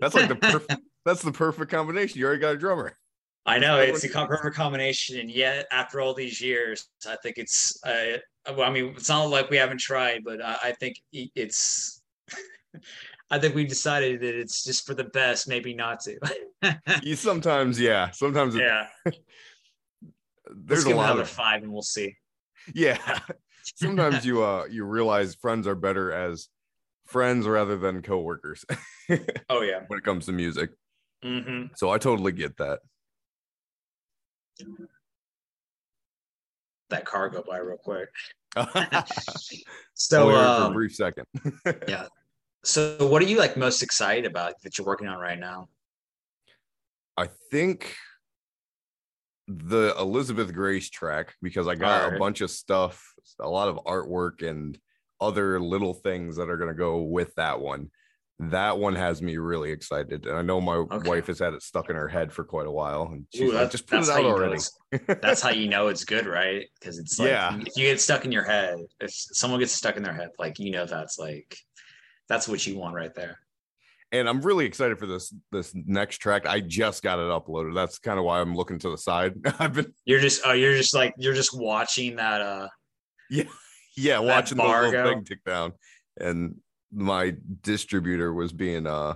[0.00, 2.18] that's like the perfect that's the perfect combination.
[2.18, 2.96] You already got a drummer.
[3.44, 7.38] I know it's a com- perfect combination, and yet after all these years, I think
[7.38, 7.78] it's.
[7.84, 8.18] Uh,
[8.48, 12.02] I mean, it's not like we haven't tried, but I, I think it's.
[13.30, 16.18] I think we've decided that it's just for the best, maybe not to.
[17.02, 22.16] You sometimes, yeah, sometimes yeah, there's let's a lot of five, and we'll see.
[22.74, 23.20] yeah
[23.76, 26.48] sometimes you uh you realize friends are better as
[27.06, 28.64] friends rather than coworkers
[29.48, 29.80] Oh yeah.
[29.86, 30.70] when it comes to music
[31.22, 32.80] hmm so i totally get that
[36.90, 38.08] That car go by real quick.
[38.66, 39.56] so
[39.94, 41.24] So, for a um, brief second
[41.88, 42.06] yeah.
[42.64, 45.68] so what are you like most excited about that you're working on right now?
[47.16, 47.94] i think
[49.46, 52.16] the elizabeth grace track because i got Alright.
[52.16, 53.02] a bunch of stuff
[53.40, 54.78] a lot of artwork and
[55.20, 57.90] other little things that are going to go with that one
[58.40, 61.08] that one has me really excited and i know my Okay.
[61.08, 63.46] wife has had it stuck in her head for quite a while and she's Ooh,
[63.52, 64.54] like that's, just put it how out you know already
[64.92, 66.66] it's- that's how you know it's good, right?
[66.80, 67.58] Because it's like Yeah.
[67.58, 70.58] if you get stuck in your head, if someone gets stuck in their head, like
[70.58, 71.56] you know that's like
[72.28, 73.38] that's what you want right there.
[74.12, 76.46] and I'm really excited for this this next track.
[76.46, 77.74] I just got it uploaded.
[77.74, 79.34] That's kind of why I'm looking to the side.
[79.58, 82.68] I've been You're just oh, you're just like you're just watching that uh
[83.30, 83.44] yeah
[83.96, 85.72] Yeah, watching the little thing tick down,
[86.20, 86.54] and
[86.92, 89.14] my distributor was being uh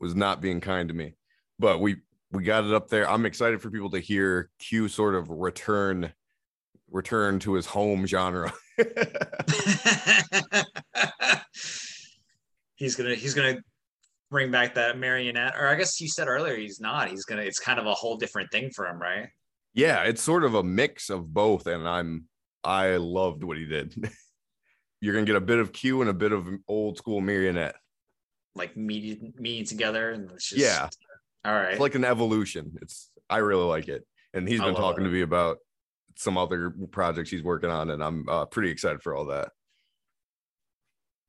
[0.00, 1.14] was not being kind to me.
[1.58, 1.96] But we
[2.30, 3.08] we got it up there.
[3.08, 6.12] I'm excited for people to hear Q sort of return
[6.90, 8.52] return to his home genre.
[12.76, 13.58] he's gonna he's gonna
[14.30, 17.08] bring back that marionette, or I guess you said earlier he's not.
[17.08, 17.42] He's gonna.
[17.42, 19.28] It's kind of a whole different thing for him, right?
[19.74, 22.24] Yeah, it's sort of a mix of both, and I'm
[22.62, 23.94] I loved what he did.
[25.04, 27.76] You're gonna get a bit of Q and a bit of old school marionette,
[28.54, 30.88] like meeting meeting together, and it's just yeah.
[31.44, 32.78] All right, it's like an evolution.
[32.80, 35.58] It's I really like it, and he's been talking to me about
[36.16, 39.50] some other projects he's working on, and I'm uh, pretty excited for all that.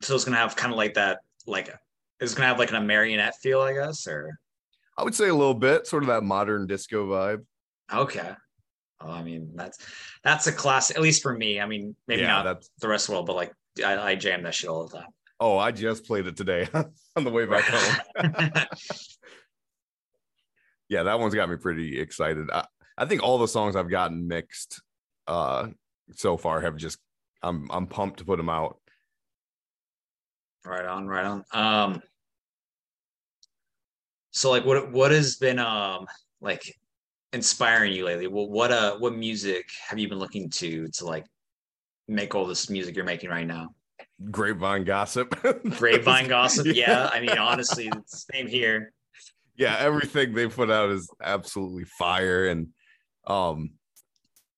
[0.01, 1.75] So it's gonna have kind of like that, like
[2.21, 4.39] it's gonna have like a marionette feel, I guess, or
[4.97, 7.43] I would say a little bit, sort of that modern disco vibe.
[7.93, 8.31] Okay.
[9.01, 9.79] I mean, that's
[10.23, 11.59] that's a class, at least for me.
[11.59, 12.69] I mean, maybe yeah, not that's...
[12.79, 13.51] the rest of the world, but like
[13.83, 15.07] I, I jam that shit all the time.
[15.39, 16.67] Oh, I just played it today
[17.15, 18.51] on the way back home.
[20.89, 22.49] yeah, that one's got me pretty excited.
[22.51, 22.65] I,
[22.97, 24.81] I think all the songs I've gotten mixed
[25.27, 25.69] uh
[26.13, 26.99] so far have just
[27.41, 28.77] I'm I'm pumped to put them out.
[30.63, 31.43] Right on, right on.
[31.51, 32.01] Um
[34.31, 36.05] so like what what has been um
[36.41, 36.75] like
[37.33, 38.27] inspiring you lately?
[38.27, 41.25] Well, what uh what music have you been looking to to like
[42.07, 43.73] make all this music you're making right now?
[44.31, 45.35] Grapevine gossip.
[45.77, 46.67] Grapevine gossip.
[46.67, 47.09] Yeah.
[47.11, 48.93] I mean, honestly, same here.
[49.57, 52.47] Yeah, everything they put out is absolutely fire.
[52.47, 52.69] And
[53.27, 53.71] um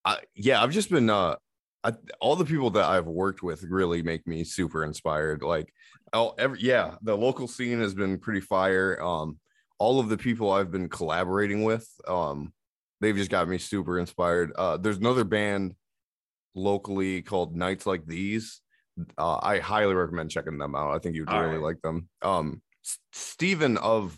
[0.05, 1.35] I yeah, I've just been uh
[1.83, 5.41] I, all the people that I've worked with really make me super inspired.
[5.41, 5.71] Like,
[6.11, 9.01] oh, every yeah, the local scene has been pretty fire.
[9.01, 9.39] Um,
[9.79, 12.51] all of the people I've been collaborating with, um,
[12.99, 14.51] they've just got me super inspired.
[14.57, 15.75] Uh, there's another band
[16.57, 18.61] locally called Nights Like These.
[19.17, 20.95] Uh, I highly recommend checking them out.
[20.95, 21.61] I think you'd really right.
[21.61, 22.09] like them.
[22.21, 24.17] Um, S- Stephen of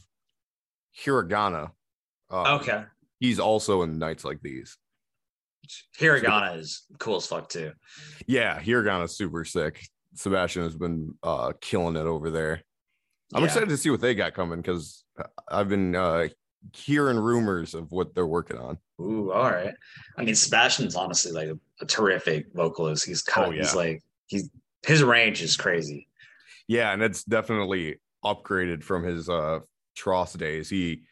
[1.03, 1.71] Hiragana.
[2.31, 2.83] Uh, okay.
[3.19, 4.77] He's also in Nights Like These.
[5.99, 7.73] Hiragana so, is cool as fuck too.
[8.25, 9.85] Yeah, Hiragana is super sick.
[10.15, 12.63] Sebastian has been uh, killing it over there.
[13.33, 13.47] I'm yeah.
[13.47, 15.03] excited to see what they got coming because
[15.47, 16.29] I've been uh,
[16.73, 18.77] hearing rumors of what they're working on.
[18.99, 19.73] Ooh, all right.
[20.17, 21.49] I mean, Sebastian's honestly like
[21.81, 23.05] a, terrific vocalist.
[23.05, 23.61] He's kind of, oh, yeah.
[23.61, 24.49] he's like, he's,
[24.85, 26.07] his range is crazy.
[26.67, 26.91] Yeah.
[26.91, 29.59] And it's definitely upgraded from his uh
[29.97, 30.69] Tross days.
[30.69, 31.03] He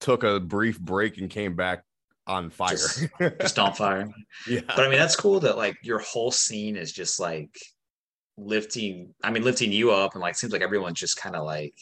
[0.00, 1.84] took a brief break and came back
[2.26, 2.70] on fire.
[2.70, 3.06] Just,
[3.40, 4.08] just on fire.
[4.48, 4.60] Yeah.
[4.66, 7.56] But I mean, that's cool that like your whole scene is just like
[8.36, 11.74] lifting, I mean, lifting you up and like seems like everyone's just kind of like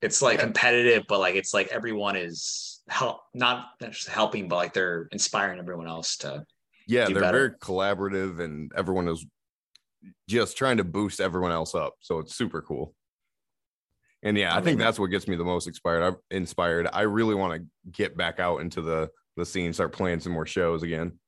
[0.00, 4.72] it's like competitive, but like it's like everyone is help not just helping, but like
[4.74, 6.44] they're inspiring everyone else to
[6.86, 7.38] yeah, they're better.
[7.38, 9.24] very collaborative and everyone is
[10.28, 11.94] just trying to boost everyone else up.
[12.00, 12.94] So it's super cool.
[14.22, 16.02] And yeah, I, I think that's what gets me the most inspired.
[16.02, 16.88] I'm inspired.
[16.92, 20.46] I really want to get back out into the the scene, start playing some more
[20.46, 21.18] shows again.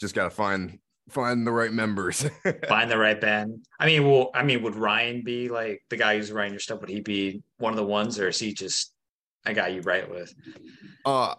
[0.00, 0.78] Just gotta find
[1.08, 2.28] find the right members.
[2.68, 3.64] find the right band.
[3.80, 6.80] I mean, well, I mean, would Ryan be like the guy who's writing your stuff?
[6.80, 8.92] Would he be one of the ones, or is he just
[9.44, 10.32] a guy you write with?
[11.04, 11.34] Uh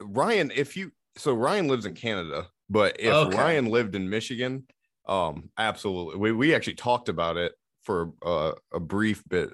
[0.00, 3.36] Ryan, if you so Ryan lives in Canada, but if okay.
[3.36, 4.64] Ryan lived in Michigan,
[5.06, 6.16] um, absolutely.
[6.16, 7.52] We we actually talked about it
[7.82, 9.50] for uh, a brief bit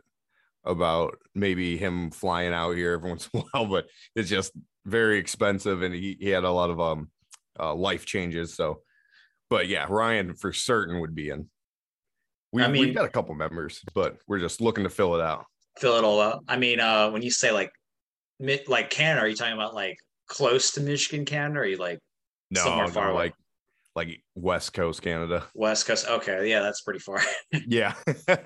[0.65, 4.53] about maybe him flying out here every once in a while, but it's just
[4.85, 7.11] very expensive and he, he had a lot of um
[7.59, 8.55] uh, life changes.
[8.55, 8.83] So
[9.49, 11.49] but yeah, Ryan for certain would be in.
[12.53, 15.21] We, I mean, we've got a couple members, but we're just looking to fill it
[15.21, 15.45] out.
[15.79, 16.45] Fill it all out.
[16.49, 17.71] I mean, uh, when you say like,
[18.67, 21.99] like Canada, are you talking about like close to Michigan, Canada, or are you like
[22.51, 23.25] no, somewhere far no, away?
[23.25, 23.35] Like,
[23.95, 25.45] like West Coast Canada.
[25.55, 26.07] West Coast.
[26.09, 27.21] Okay, yeah, that's pretty far.
[27.67, 27.95] yeah.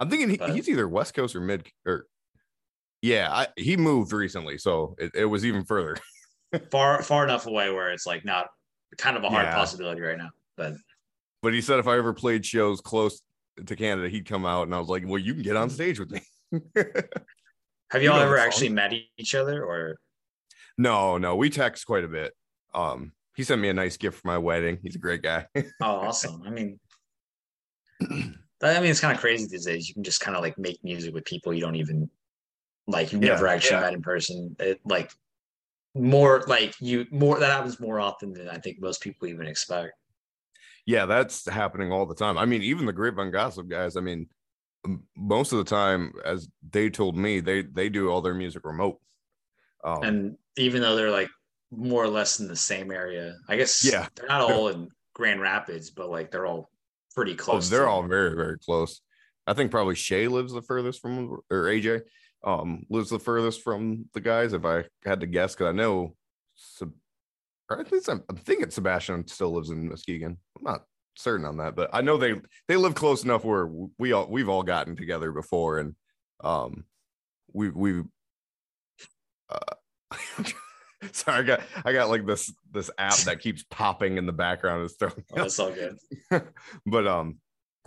[0.00, 2.06] I'm thinking he, but, he's either West Coast or mid or
[3.02, 5.96] yeah, I, he moved recently, so it, it was even further.
[6.70, 8.46] far far enough away where it's like not
[8.96, 9.54] kind of a hard yeah.
[9.54, 10.30] possibility right now.
[10.56, 10.74] But
[11.42, 13.20] but he said if I ever played shows close
[13.64, 16.00] to Canada, he'd come out, and I was like, well, you can get on stage
[16.00, 16.20] with me.
[17.90, 19.98] Have y'all you ever actually met each other or?
[20.76, 22.34] No, no, we text quite a bit.
[22.74, 24.78] Um, he sent me a nice gift for my wedding.
[24.82, 25.46] He's a great guy.
[25.56, 26.42] oh, awesome!
[26.46, 26.78] I mean,
[28.02, 29.88] I mean, it's kind of crazy these days.
[29.88, 32.10] You can just kind of like make music with people you don't even
[32.86, 33.12] like.
[33.12, 33.82] You've yeah, never actually yeah.
[33.82, 34.54] met in person.
[34.58, 35.10] It like
[35.94, 39.92] more like you more that happens more often than I think most people even expect.
[40.86, 42.38] Yeah, that's happening all the time.
[42.38, 43.96] I mean, even the Grapevine Gossip guys.
[43.96, 44.28] I mean,
[45.16, 48.98] most of the time, as they told me, they they do all their music remote.
[49.84, 51.30] Um, and even though they're like
[51.70, 53.84] more or less in the same area, I guess.
[53.84, 56.70] Yeah, they're not all in Grand Rapids, but like they're all
[57.14, 57.72] pretty oh, close.
[57.72, 59.00] Oh, they're all very very close.
[59.46, 62.02] I think probably Shay lives the furthest from or AJ.
[62.44, 64.52] um lives the furthest from the guys.
[64.52, 66.14] If I had to guess, because I know,
[66.54, 66.92] Seb-
[67.70, 70.38] or at least I'm, I'm thinking Sebastian still lives in Muskegon.
[70.56, 70.84] I'm not
[71.18, 74.48] certain on that, but I know they they live close enough where we all we've
[74.48, 75.94] all gotten together before, and
[76.42, 76.84] um
[77.52, 78.02] we we
[79.50, 80.12] uh,
[81.12, 84.84] sorry, I got I got like this this app that keeps popping in the background.
[84.84, 85.98] It's throwing Oh, that's all good.
[86.86, 87.38] but um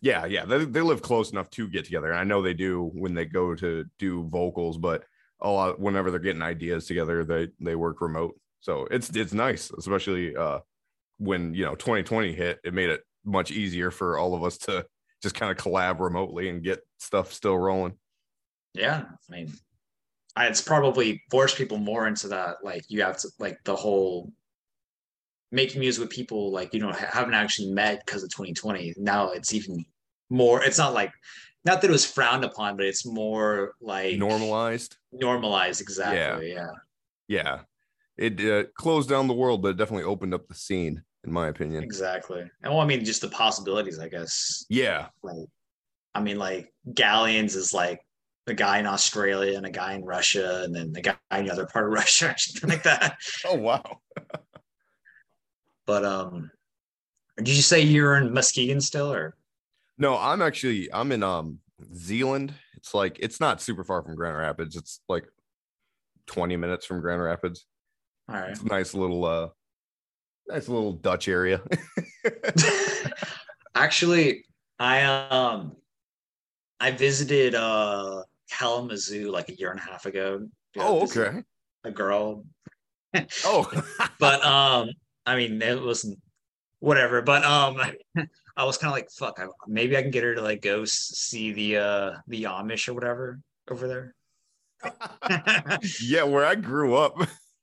[0.01, 2.89] yeah yeah they, they live close enough to get together and i know they do
[2.93, 5.03] when they go to do vocals but
[5.41, 9.71] a lot whenever they're getting ideas together they they work remote so it's it's nice
[9.77, 10.59] especially uh
[11.17, 14.85] when you know 2020 hit it made it much easier for all of us to
[15.21, 17.93] just kind of collab remotely and get stuff still rolling
[18.73, 19.53] Yeah, I mean,
[20.37, 22.57] it's probably forced people more into that.
[22.63, 24.31] Like you have to like the whole
[25.51, 28.93] making music with people like you know ha- haven't actually met because of 2020.
[28.97, 29.83] Now it's even
[30.29, 30.63] more.
[30.63, 31.11] It's not like
[31.65, 35.81] not that it was frowned upon, but it's more like normalized normalized.
[35.81, 36.53] Exactly.
[36.53, 36.71] Yeah.
[37.27, 37.59] yeah
[38.17, 41.47] it uh, closed down the world but it definitely opened up the scene in my
[41.49, 42.41] opinion Exactly.
[42.41, 43.99] And well, I mean, just the possibilities.
[43.99, 44.65] I guess.
[44.69, 45.47] yeah Like,
[46.15, 48.01] I mean, like Galleons is like
[48.47, 51.51] a guy in Australia and a guy in Russia, and then the guy in the
[51.53, 53.17] other part of Russia, or something like that.
[53.45, 53.99] oh wow
[55.85, 56.51] But um,
[57.37, 59.35] did you say you're in Muskegon still, or
[59.97, 61.59] No, I'm actually I'm in um
[61.95, 62.53] Zeeland.
[62.75, 64.75] It's like it's not super far from Grand Rapids.
[64.75, 65.25] It's like
[66.27, 67.65] 20 minutes from Grand Rapids.
[68.27, 68.49] all right?
[68.49, 69.49] It's a nice little uh
[70.47, 71.61] nice little Dutch area.
[73.75, 74.45] Actually,
[74.79, 75.75] I um,
[76.79, 80.47] I visited uh Kalamazoo like a year and a half ago.
[80.75, 81.43] Yeah, oh, okay.
[81.83, 82.45] A girl,
[83.45, 83.69] Oh,
[84.19, 84.89] but um,
[85.25, 86.19] I mean, it wasn't
[86.79, 87.21] whatever.
[87.21, 87.79] But um,
[88.57, 90.85] I was kind of like, fuck, I, maybe I can get her to like go
[90.85, 93.39] see the uh the Amish or whatever
[93.69, 94.15] over there.
[96.01, 97.15] yeah, where I grew up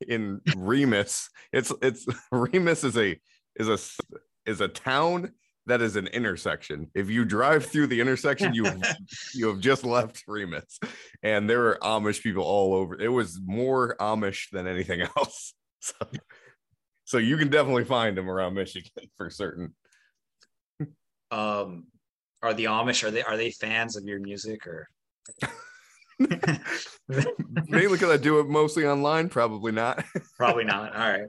[0.07, 3.19] in Remus, it's it's Remus is a
[3.57, 3.79] is a
[4.51, 5.33] is a town
[5.67, 6.91] that is an intersection.
[6.95, 8.65] If you drive through the intersection, you
[9.35, 10.79] you have just left Remus,
[11.23, 12.99] and there were Amish people all over.
[13.01, 15.55] It was more Amish than anything else.
[15.81, 15.95] So,
[17.05, 19.75] so you can definitely find them around Michigan for certain.
[21.31, 21.87] um,
[22.43, 24.89] are the Amish are they are they fans of your music or?
[27.09, 29.29] Mainly because I do it mostly online.
[29.29, 30.05] Probably not.
[30.37, 30.95] Probably not.
[30.95, 31.29] All right.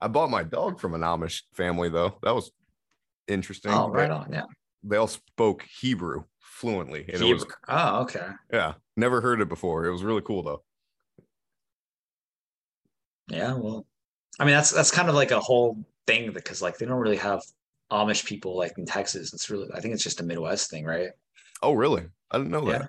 [0.00, 2.18] I bought my dog from an Amish family though.
[2.22, 2.50] That was
[3.28, 3.72] interesting.
[3.72, 4.32] Oh, right on.
[4.32, 4.44] Yeah.
[4.82, 7.00] They all spoke Hebrew fluently.
[7.08, 7.46] And it was Hebrew.
[7.68, 8.28] Oh, okay.
[8.52, 9.86] yeah, never heard it before.
[9.86, 10.62] It was really cool though.
[13.28, 13.54] Yeah.
[13.54, 13.86] Well,
[14.38, 17.16] I mean, that's that's kind of like a whole thing because like they don't really
[17.16, 17.42] have
[17.90, 19.32] Amish people like in Texas.
[19.32, 21.10] It's really I think it's just a Midwest thing, right?
[21.62, 22.04] Oh, really?
[22.30, 22.78] I didn't know Yeah.
[22.78, 22.88] that.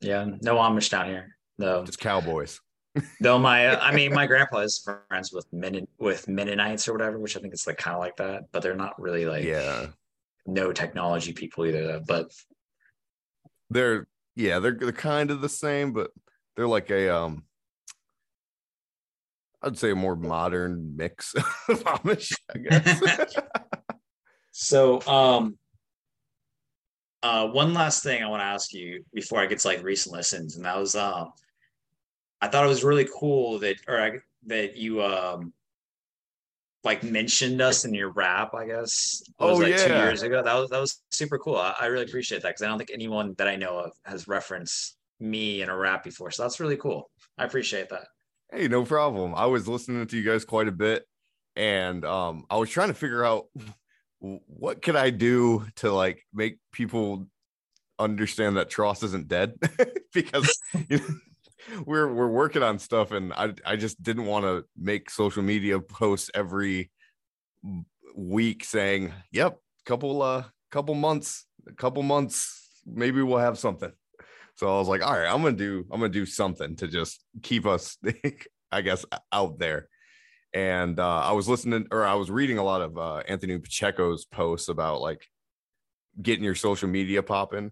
[0.00, 0.26] Yeah.
[0.42, 1.36] No Amish down here.
[1.58, 1.84] No.
[1.84, 2.60] Just cowboys.
[3.20, 4.78] Though my uh, I mean my grandpa is
[5.08, 8.16] friends with Menon with Mennonites or whatever, which I think it's like kind of like
[8.16, 9.86] that, but they're not really like yeah.
[10.44, 12.00] no technology people either.
[12.06, 12.32] But
[13.70, 16.10] They're yeah, they're they're kind of the same, but
[16.56, 17.44] they're like a um
[19.62, 21.34] I'd say a more modern mix
[21.68, 23.36] of Amish, I guess.
[24.52, 25.56] So, um,
[27.22, 30.14] uh, one last thing I want to ask you before I get to like recent
[30.14, 31.32] listens, and that was, um,
[32.40, 34.12] I thought it was really cool that, or I,
[34.46, 35.52] that you, um,
[36.82, 39.22] like mentioned us in your rap, I guess.
[39.26, 40.42] It was Oh, like two years ago.
[40.42, 41.56] That was that was super cool.
[41.56, 44.26] I, I really appreciate that because I don't think anyone that I know of has
[44.26, 46.30] referenced me in a rap before.
[46.30, 47.10] So that's really cool.
[47.36, 48.06] I appreciate that.
[48.50, 49.34] Hey, no problem.
[49.34, 51.04] I was listening to you guys quite a bit,
[51.54, 53.48] and um, I was trying to figure out
[54.20, 57.26] what can I do to like make people
[57.98, 59.54] understand that Tross isn't dead
[60.14, 60.58] because
[60.88, 61.04] you know,
[61.86, 65.80] we're we're working on stuff, and I I just didn't want to make social media
[65.80, 66.90] posts every
[68.16, 73.92] week saying, "Yep, couple uh couple months, a couple months, maybe we'll have something."
[74.56, 77.24] So I was like, all right, I'm gonna do I'm gonna do something to just
[77.42, 77.96] keep us,
[78.72, 79.88] I guess, out there.
[80.52, 84.24] And uh, I was listening or I was reading a lot of uh, Anthony Pacheco's
[84.24, 85.26] posts about like
[86.20, 87.70] getting your social media popping.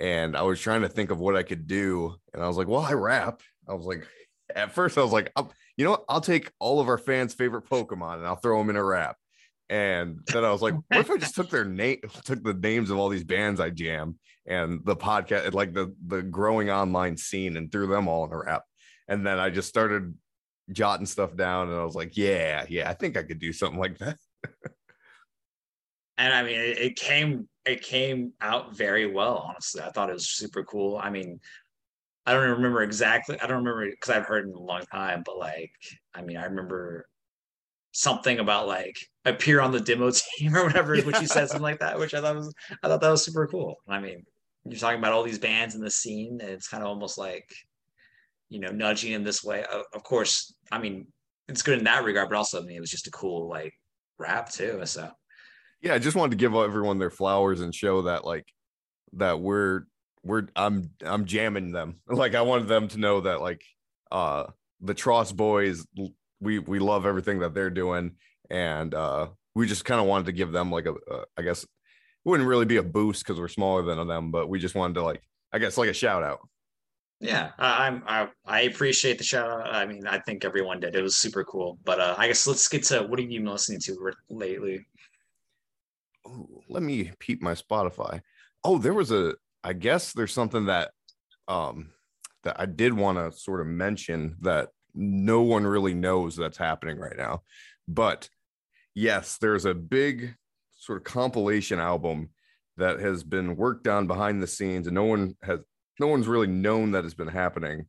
[0.00, 2.14] And I was trying to think of what I could do.
[2.32, 3.40] And I was like, well, I rap.
[3.68, 4.06] I was like,
[4.54, 6.04] at first I was like, I'll, you know what?
[6.08, 9.16] I'll take all of our fans' favorite Pokemon and I'll throw them in a rap.
[9.68, 12.90] And then I was like, what if I just took their name, took the names
[12.90, 17.56] of all these bands I jam and the podcast, like the the growing online scene,
[17.56, 18.62] and threw them all in a rap.
[19.08, 20.14] And then I just started
[20.72, 23.78] jotting stuff down, and I was like, yeah, yeah, I think I could do something
[23.78, 24.18] like that.
[26.18, 29.46] and I mean, it, it came it came out very well.
[29.48, 30.98] Honestly, I thought it was super cool.
[31.02, 31.40] I mean,
[32.26, 33.40] I don't remember exactly.
[33.40, 35.22] I don't remember because I've heard in a long time.
[35.24, 35.72] But like,
[36.14, 37.06] I mean, I remember
[37.92, 41.04] something about like appear on the demo team or whatever, yeah.
[41.04, 43.46] which he said something like that, which I thought was I thought that was super
[43.46, 43.76] cool.
[43.88, 44.24] I mean,
[44.64, 47.48] you're talking about all these bands in the scene, and it's kind of almost like
[48.48, 49.64] you know nudging in this way.
[49.94, 51.06] Of course, I mean
[51.48, 53.74] it's good in that regard, but also I mean it was just a cool like
[54.18, 54.80] rap too.
[54.84, 55.10] So
[55.80, 58.46] yeah, I just wanted to give everyone their flowers and show that like
[59.14, 59.82] that we're
[60.22, 62.00] we're I'm I'm jamming them.
[62.08, 63.62] Like I wanted them to know that like
[64.10, 64.44] uh
[64.80, 65.86] the Tross boys
[66.40, 68.12] we we love everything that they're doing
[68.50, 71.64] and uh we just kind of wanted to give them like a, a I guess
[71.64, 71.68] it
[72.24, 75.02] wouldn't really be a boost because we're smaller than them, but we just wanted to
[75.02, 75.22] like
[75.52, 76.40] I guess like a shout out.
[77.20, 79.74] Yeah, I'm I, I appreciate the shout out.
[79.74, 80.94] I mean, I think everyone did.
[80.94, 81.78] It was super cool.
[81.84, 84.86] But uh, I guess let's get to what have you been listening to lately?
[86.26, 88.20] Ooh, let me peep my Spotify.
[88.62, 89.34] Oh, there was a.
[89.64, 90.92] I guess there's something that
[91.48, 91.90] um
[92.44, 96.98] that I did want to sort of mention that no one really knows that's happening
[96.98, 97.42] right now.
[97.88, 98.28] But
[98.94, 100.36] yes, there's a big
[100.76, 102.30] sort of compilation album
[102.76, 105.58] that has been worked on behind the scenes and no one has
[105.98, 107.86] no one's really known that it's been happening.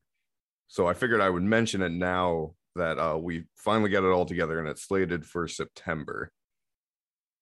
[0.67, 4.25] So I figured I would mention it now that uh, we finally got it all
[4.25, 6.31] together and it's slated for September.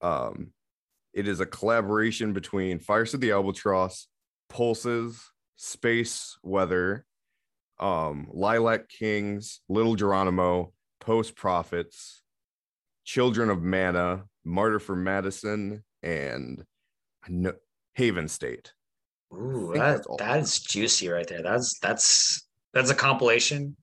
[0.01, 0.51] Um,
[1.13, 4.07] it is a collaboration between Fires of the Albatross,
[4.49, 7.05] Pulses, Space Weather,
[7.80, 12.22] um, Lilac Kings, Little Geronimo, Post Prophets,
[13.03, 16.63] Children of Mana, Martyr for Madison, and
[17.95, 18.74] Haven State.
[19.34, 21.43] Ooh, that, that's juicy right there.
[21.43, 23.75] That's that's that's a compilation.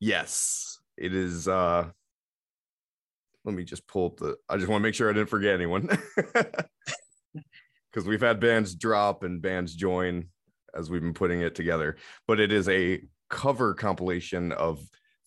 [0.00, 1.46] Yes, it is.
[1.46, 1.88] uh
[3.44, 4.36] Let me just pull up the.
[4.48, 5.88] I just want to make sure I didn't forget anyone,
[7.92, 10.26] because we've had bands drop and bands join
[10.74, 11.96] as we've been putting it together.
[12.26, 14.80] But it is a cover compilation of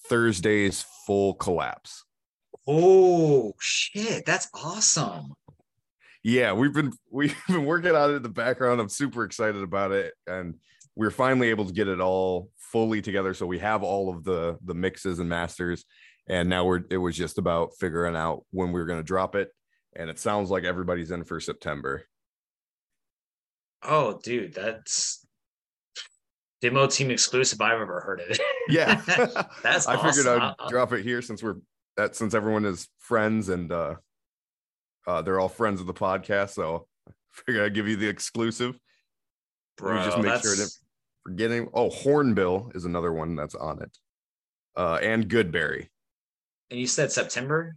[0.09, 2.03] Thursday's full collapse.
[2.67, 5.33] Oh shit, that's awesome
[6.23, 8.79] yeah, we've been we've been working on it in the background.
[8.79, 10.55] I'm super excited about it, and
[10.95, 13.33] we're finally able to get it all fully together.
[13.33, 15.85] So we have all of the the mixes and masters,
[16.27, 19.35] and now we're it was just about figuring out when we are going to drop
[19.35, 19.49] it.
[19.95, 22.05] And it sounds like everybody's in for September.
[23.83, 25.23] Oh, dude, that's
[26.61, 27.61] demo team exclusive.
[27.61, 28.39] I've ever heard of it.
[28.69, 29.01] yeah,
[29.61, 29.87] that's.
[29.87, 30.09] I awesome.
[30.09, 31.57] figured I'd drop it here since we're
[31.97, 33.95] that since everyone is friends and uh
[35.07, 38.77] uh, they're all friends of the podcast, so I figured I'd give you the exclusive.
[39.77, 40.43] Bro, just make that's...
[40.43, 40.73] sure I didn't
[41.23, 41.67] forget any.
[41.73, 43.97] Oh, Hornbill is another one that's on it,
[44.75, 45.87] uh, and Goodberry.
[46.69, 47.75] And you said September.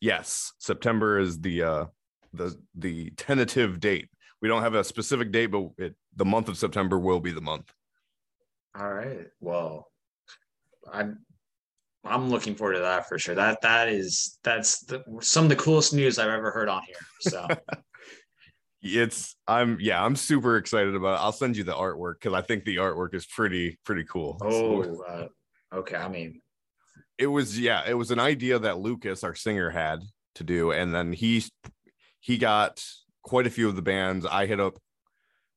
[0.00, 1.84] Yes, September is the uh,
[2.32, 4.08] the the tentative date.
[4.40, 7.40] We don't have a specific date, but it, the month of September will be the
[7.40, 7.72] month.
[8.78, 9.26] All right.
[9.40, 9.90] Well,
[10.92, 11.24] I'm
[12.04, 13.34] I'm looking forward to that for sure.
[13.34, 16.96] That that is that's the, some of the coolest news I've ever heard on here.
[17.20, 17.46] So
[18.82, 21.22] it's I'm yeah I'm super excited about it.
[21.22, 24.38] I'll send you the artwork because I think the artwork is pretty pretty cool.
[24.42, 25.26] Oh, so, uh,
[25.76, 25.96] okay.
[25.96, 26.40] I mean,
[27.16, 30.00] it was yeah it was an idea that Lucas our singer had
[30.34, 31.44] to do, and then he
[32.20, 32.84] he got
[33.22, 34.26] quite a few of the bands.
[34.26, 34.78] I hit up.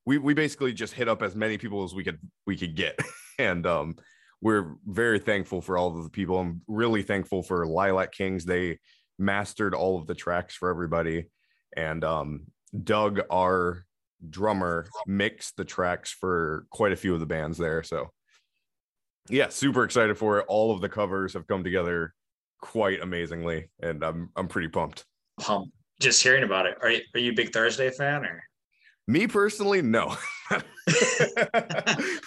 [0.06, 2.98] We we basically just hit up as many people as we could we could get,
[3.40, 3.96] and um
[4.42, 6.40] we're very thankful for all of the people.
[6.40, 8.46] I'm really thankful for Lilac Kings.
[8.46, 8.80] They
[9.18, 11.26] mastered all of the tracks for everybody.
[11.76, 12.48] And um,
[12.84, 13.86] Doug, our
[14.30, 17.84] drummer, mixed the tracks for quite a few of the bands there.
[17.84, 18.12] So,
[19.30, 20.46] yeah, super excited for it.
[20.48, 22.14] All of the covers have come together
[22.62, 25.06] quite amazingly, and I'm I'm pretty pumped.
[25.50, 26.78] Um, just hearing about it.
[26.82, 28.44] Are you are you a big Thursday fan or?
[29.08, 30.16] Me personally, no.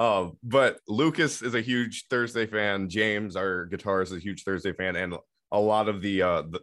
[0.00, 2.88] Uh, but Lucas is a huge Thursday fan.
[2.88, 5.14] James, our guitarist, is a huge Thursday fan, and
[5.52, 6.60] a lot of the, uh, the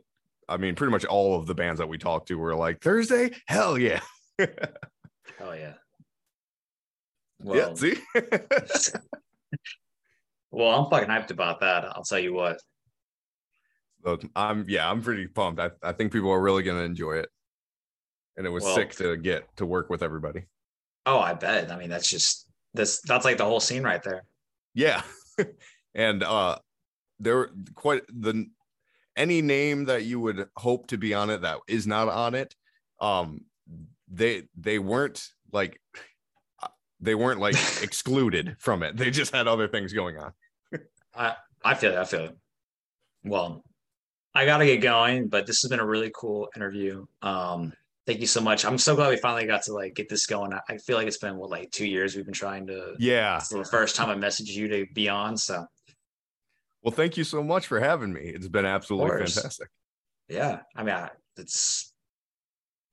[0.50, 3.30] I mean, pretty much all of the bands that we talked to were like Thursday.
[3.46, 4.00] Hell yeah!
[4.40, 5.74] oh yeah.
[7.40, 7.74] Well, yeah.
[7.76, 7.98] See.
[10.50, 11.86] well, I'm fucking hyped about that.
[11.96, 12.60] I'll tell you what.
[14.04, 15.62] So I'm yeah, I'm pretty pumped.
[15.62, 17.30] I, I think people are really gonna enjoy it.
[18.36, 20.46] And it was well, sick to get to work with everybody.
[21.06, 21.72] Oh, I bet.
[21.72, 22.47] I mean, that's just
[22.78, 24.24] this that's like the whole scene right there.
[24.74, 25.02] Yeah.
[25.96, 26.58] and uh
[27.20, 28.46] there quite the
[29.16, 32.56] any name that you would hope to be on it that is not on it
[33.02, 33.42] um
[34.08, 35.82] they they weren't like
[37.00, 40.32] they weren't like excluded from it they just had other things going on
[41.16, 42.38] i i feel it i feel it
[43.24, 43.64] well
[44.36, 47.74] i gotta get going but this has been a really cool interview um
[48.08, 48.66] thank you so much.
[48.66, 50.54] I'm so glad we finally got to like get this going.
[50.54, 52.96] I- feel like it's been what like two years we've been trying to.
[52.98, 53.38] Yeah.
[53.38, 55.38] It's the first time I messaged you to be on.
[55.38, 55.66] So
[56.82, 58.22] Well, thank you so much for having me.
[58.22, 59.68] It's been absolutely fantastic.
[60.30, 61.94] yeah, I mean, I, it's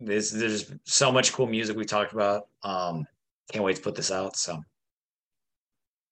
[0.01, 2.49] there's there's so much cool music we talked about.
[2.63, 3.07] Um,
[3.53, 4.37] can't wait to put this out.
[4.37, 4.61] So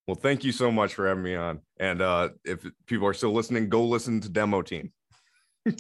[0.06, 1.60] Well, thank you so much for having me on.
[1.78, 4.92] And uh, if people are still listening, go listen to Demo Team.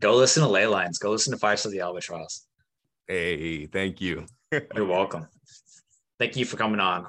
[0.00, 0.98] go listen to Laylines.
[1.00, 2.46] Go listen to Fires of the Albatross.
[3.06, 4.26] Hey, thank you.
[4.74, 5.28] You're welcome.
[6.18, 7.06] Thank you for coming on.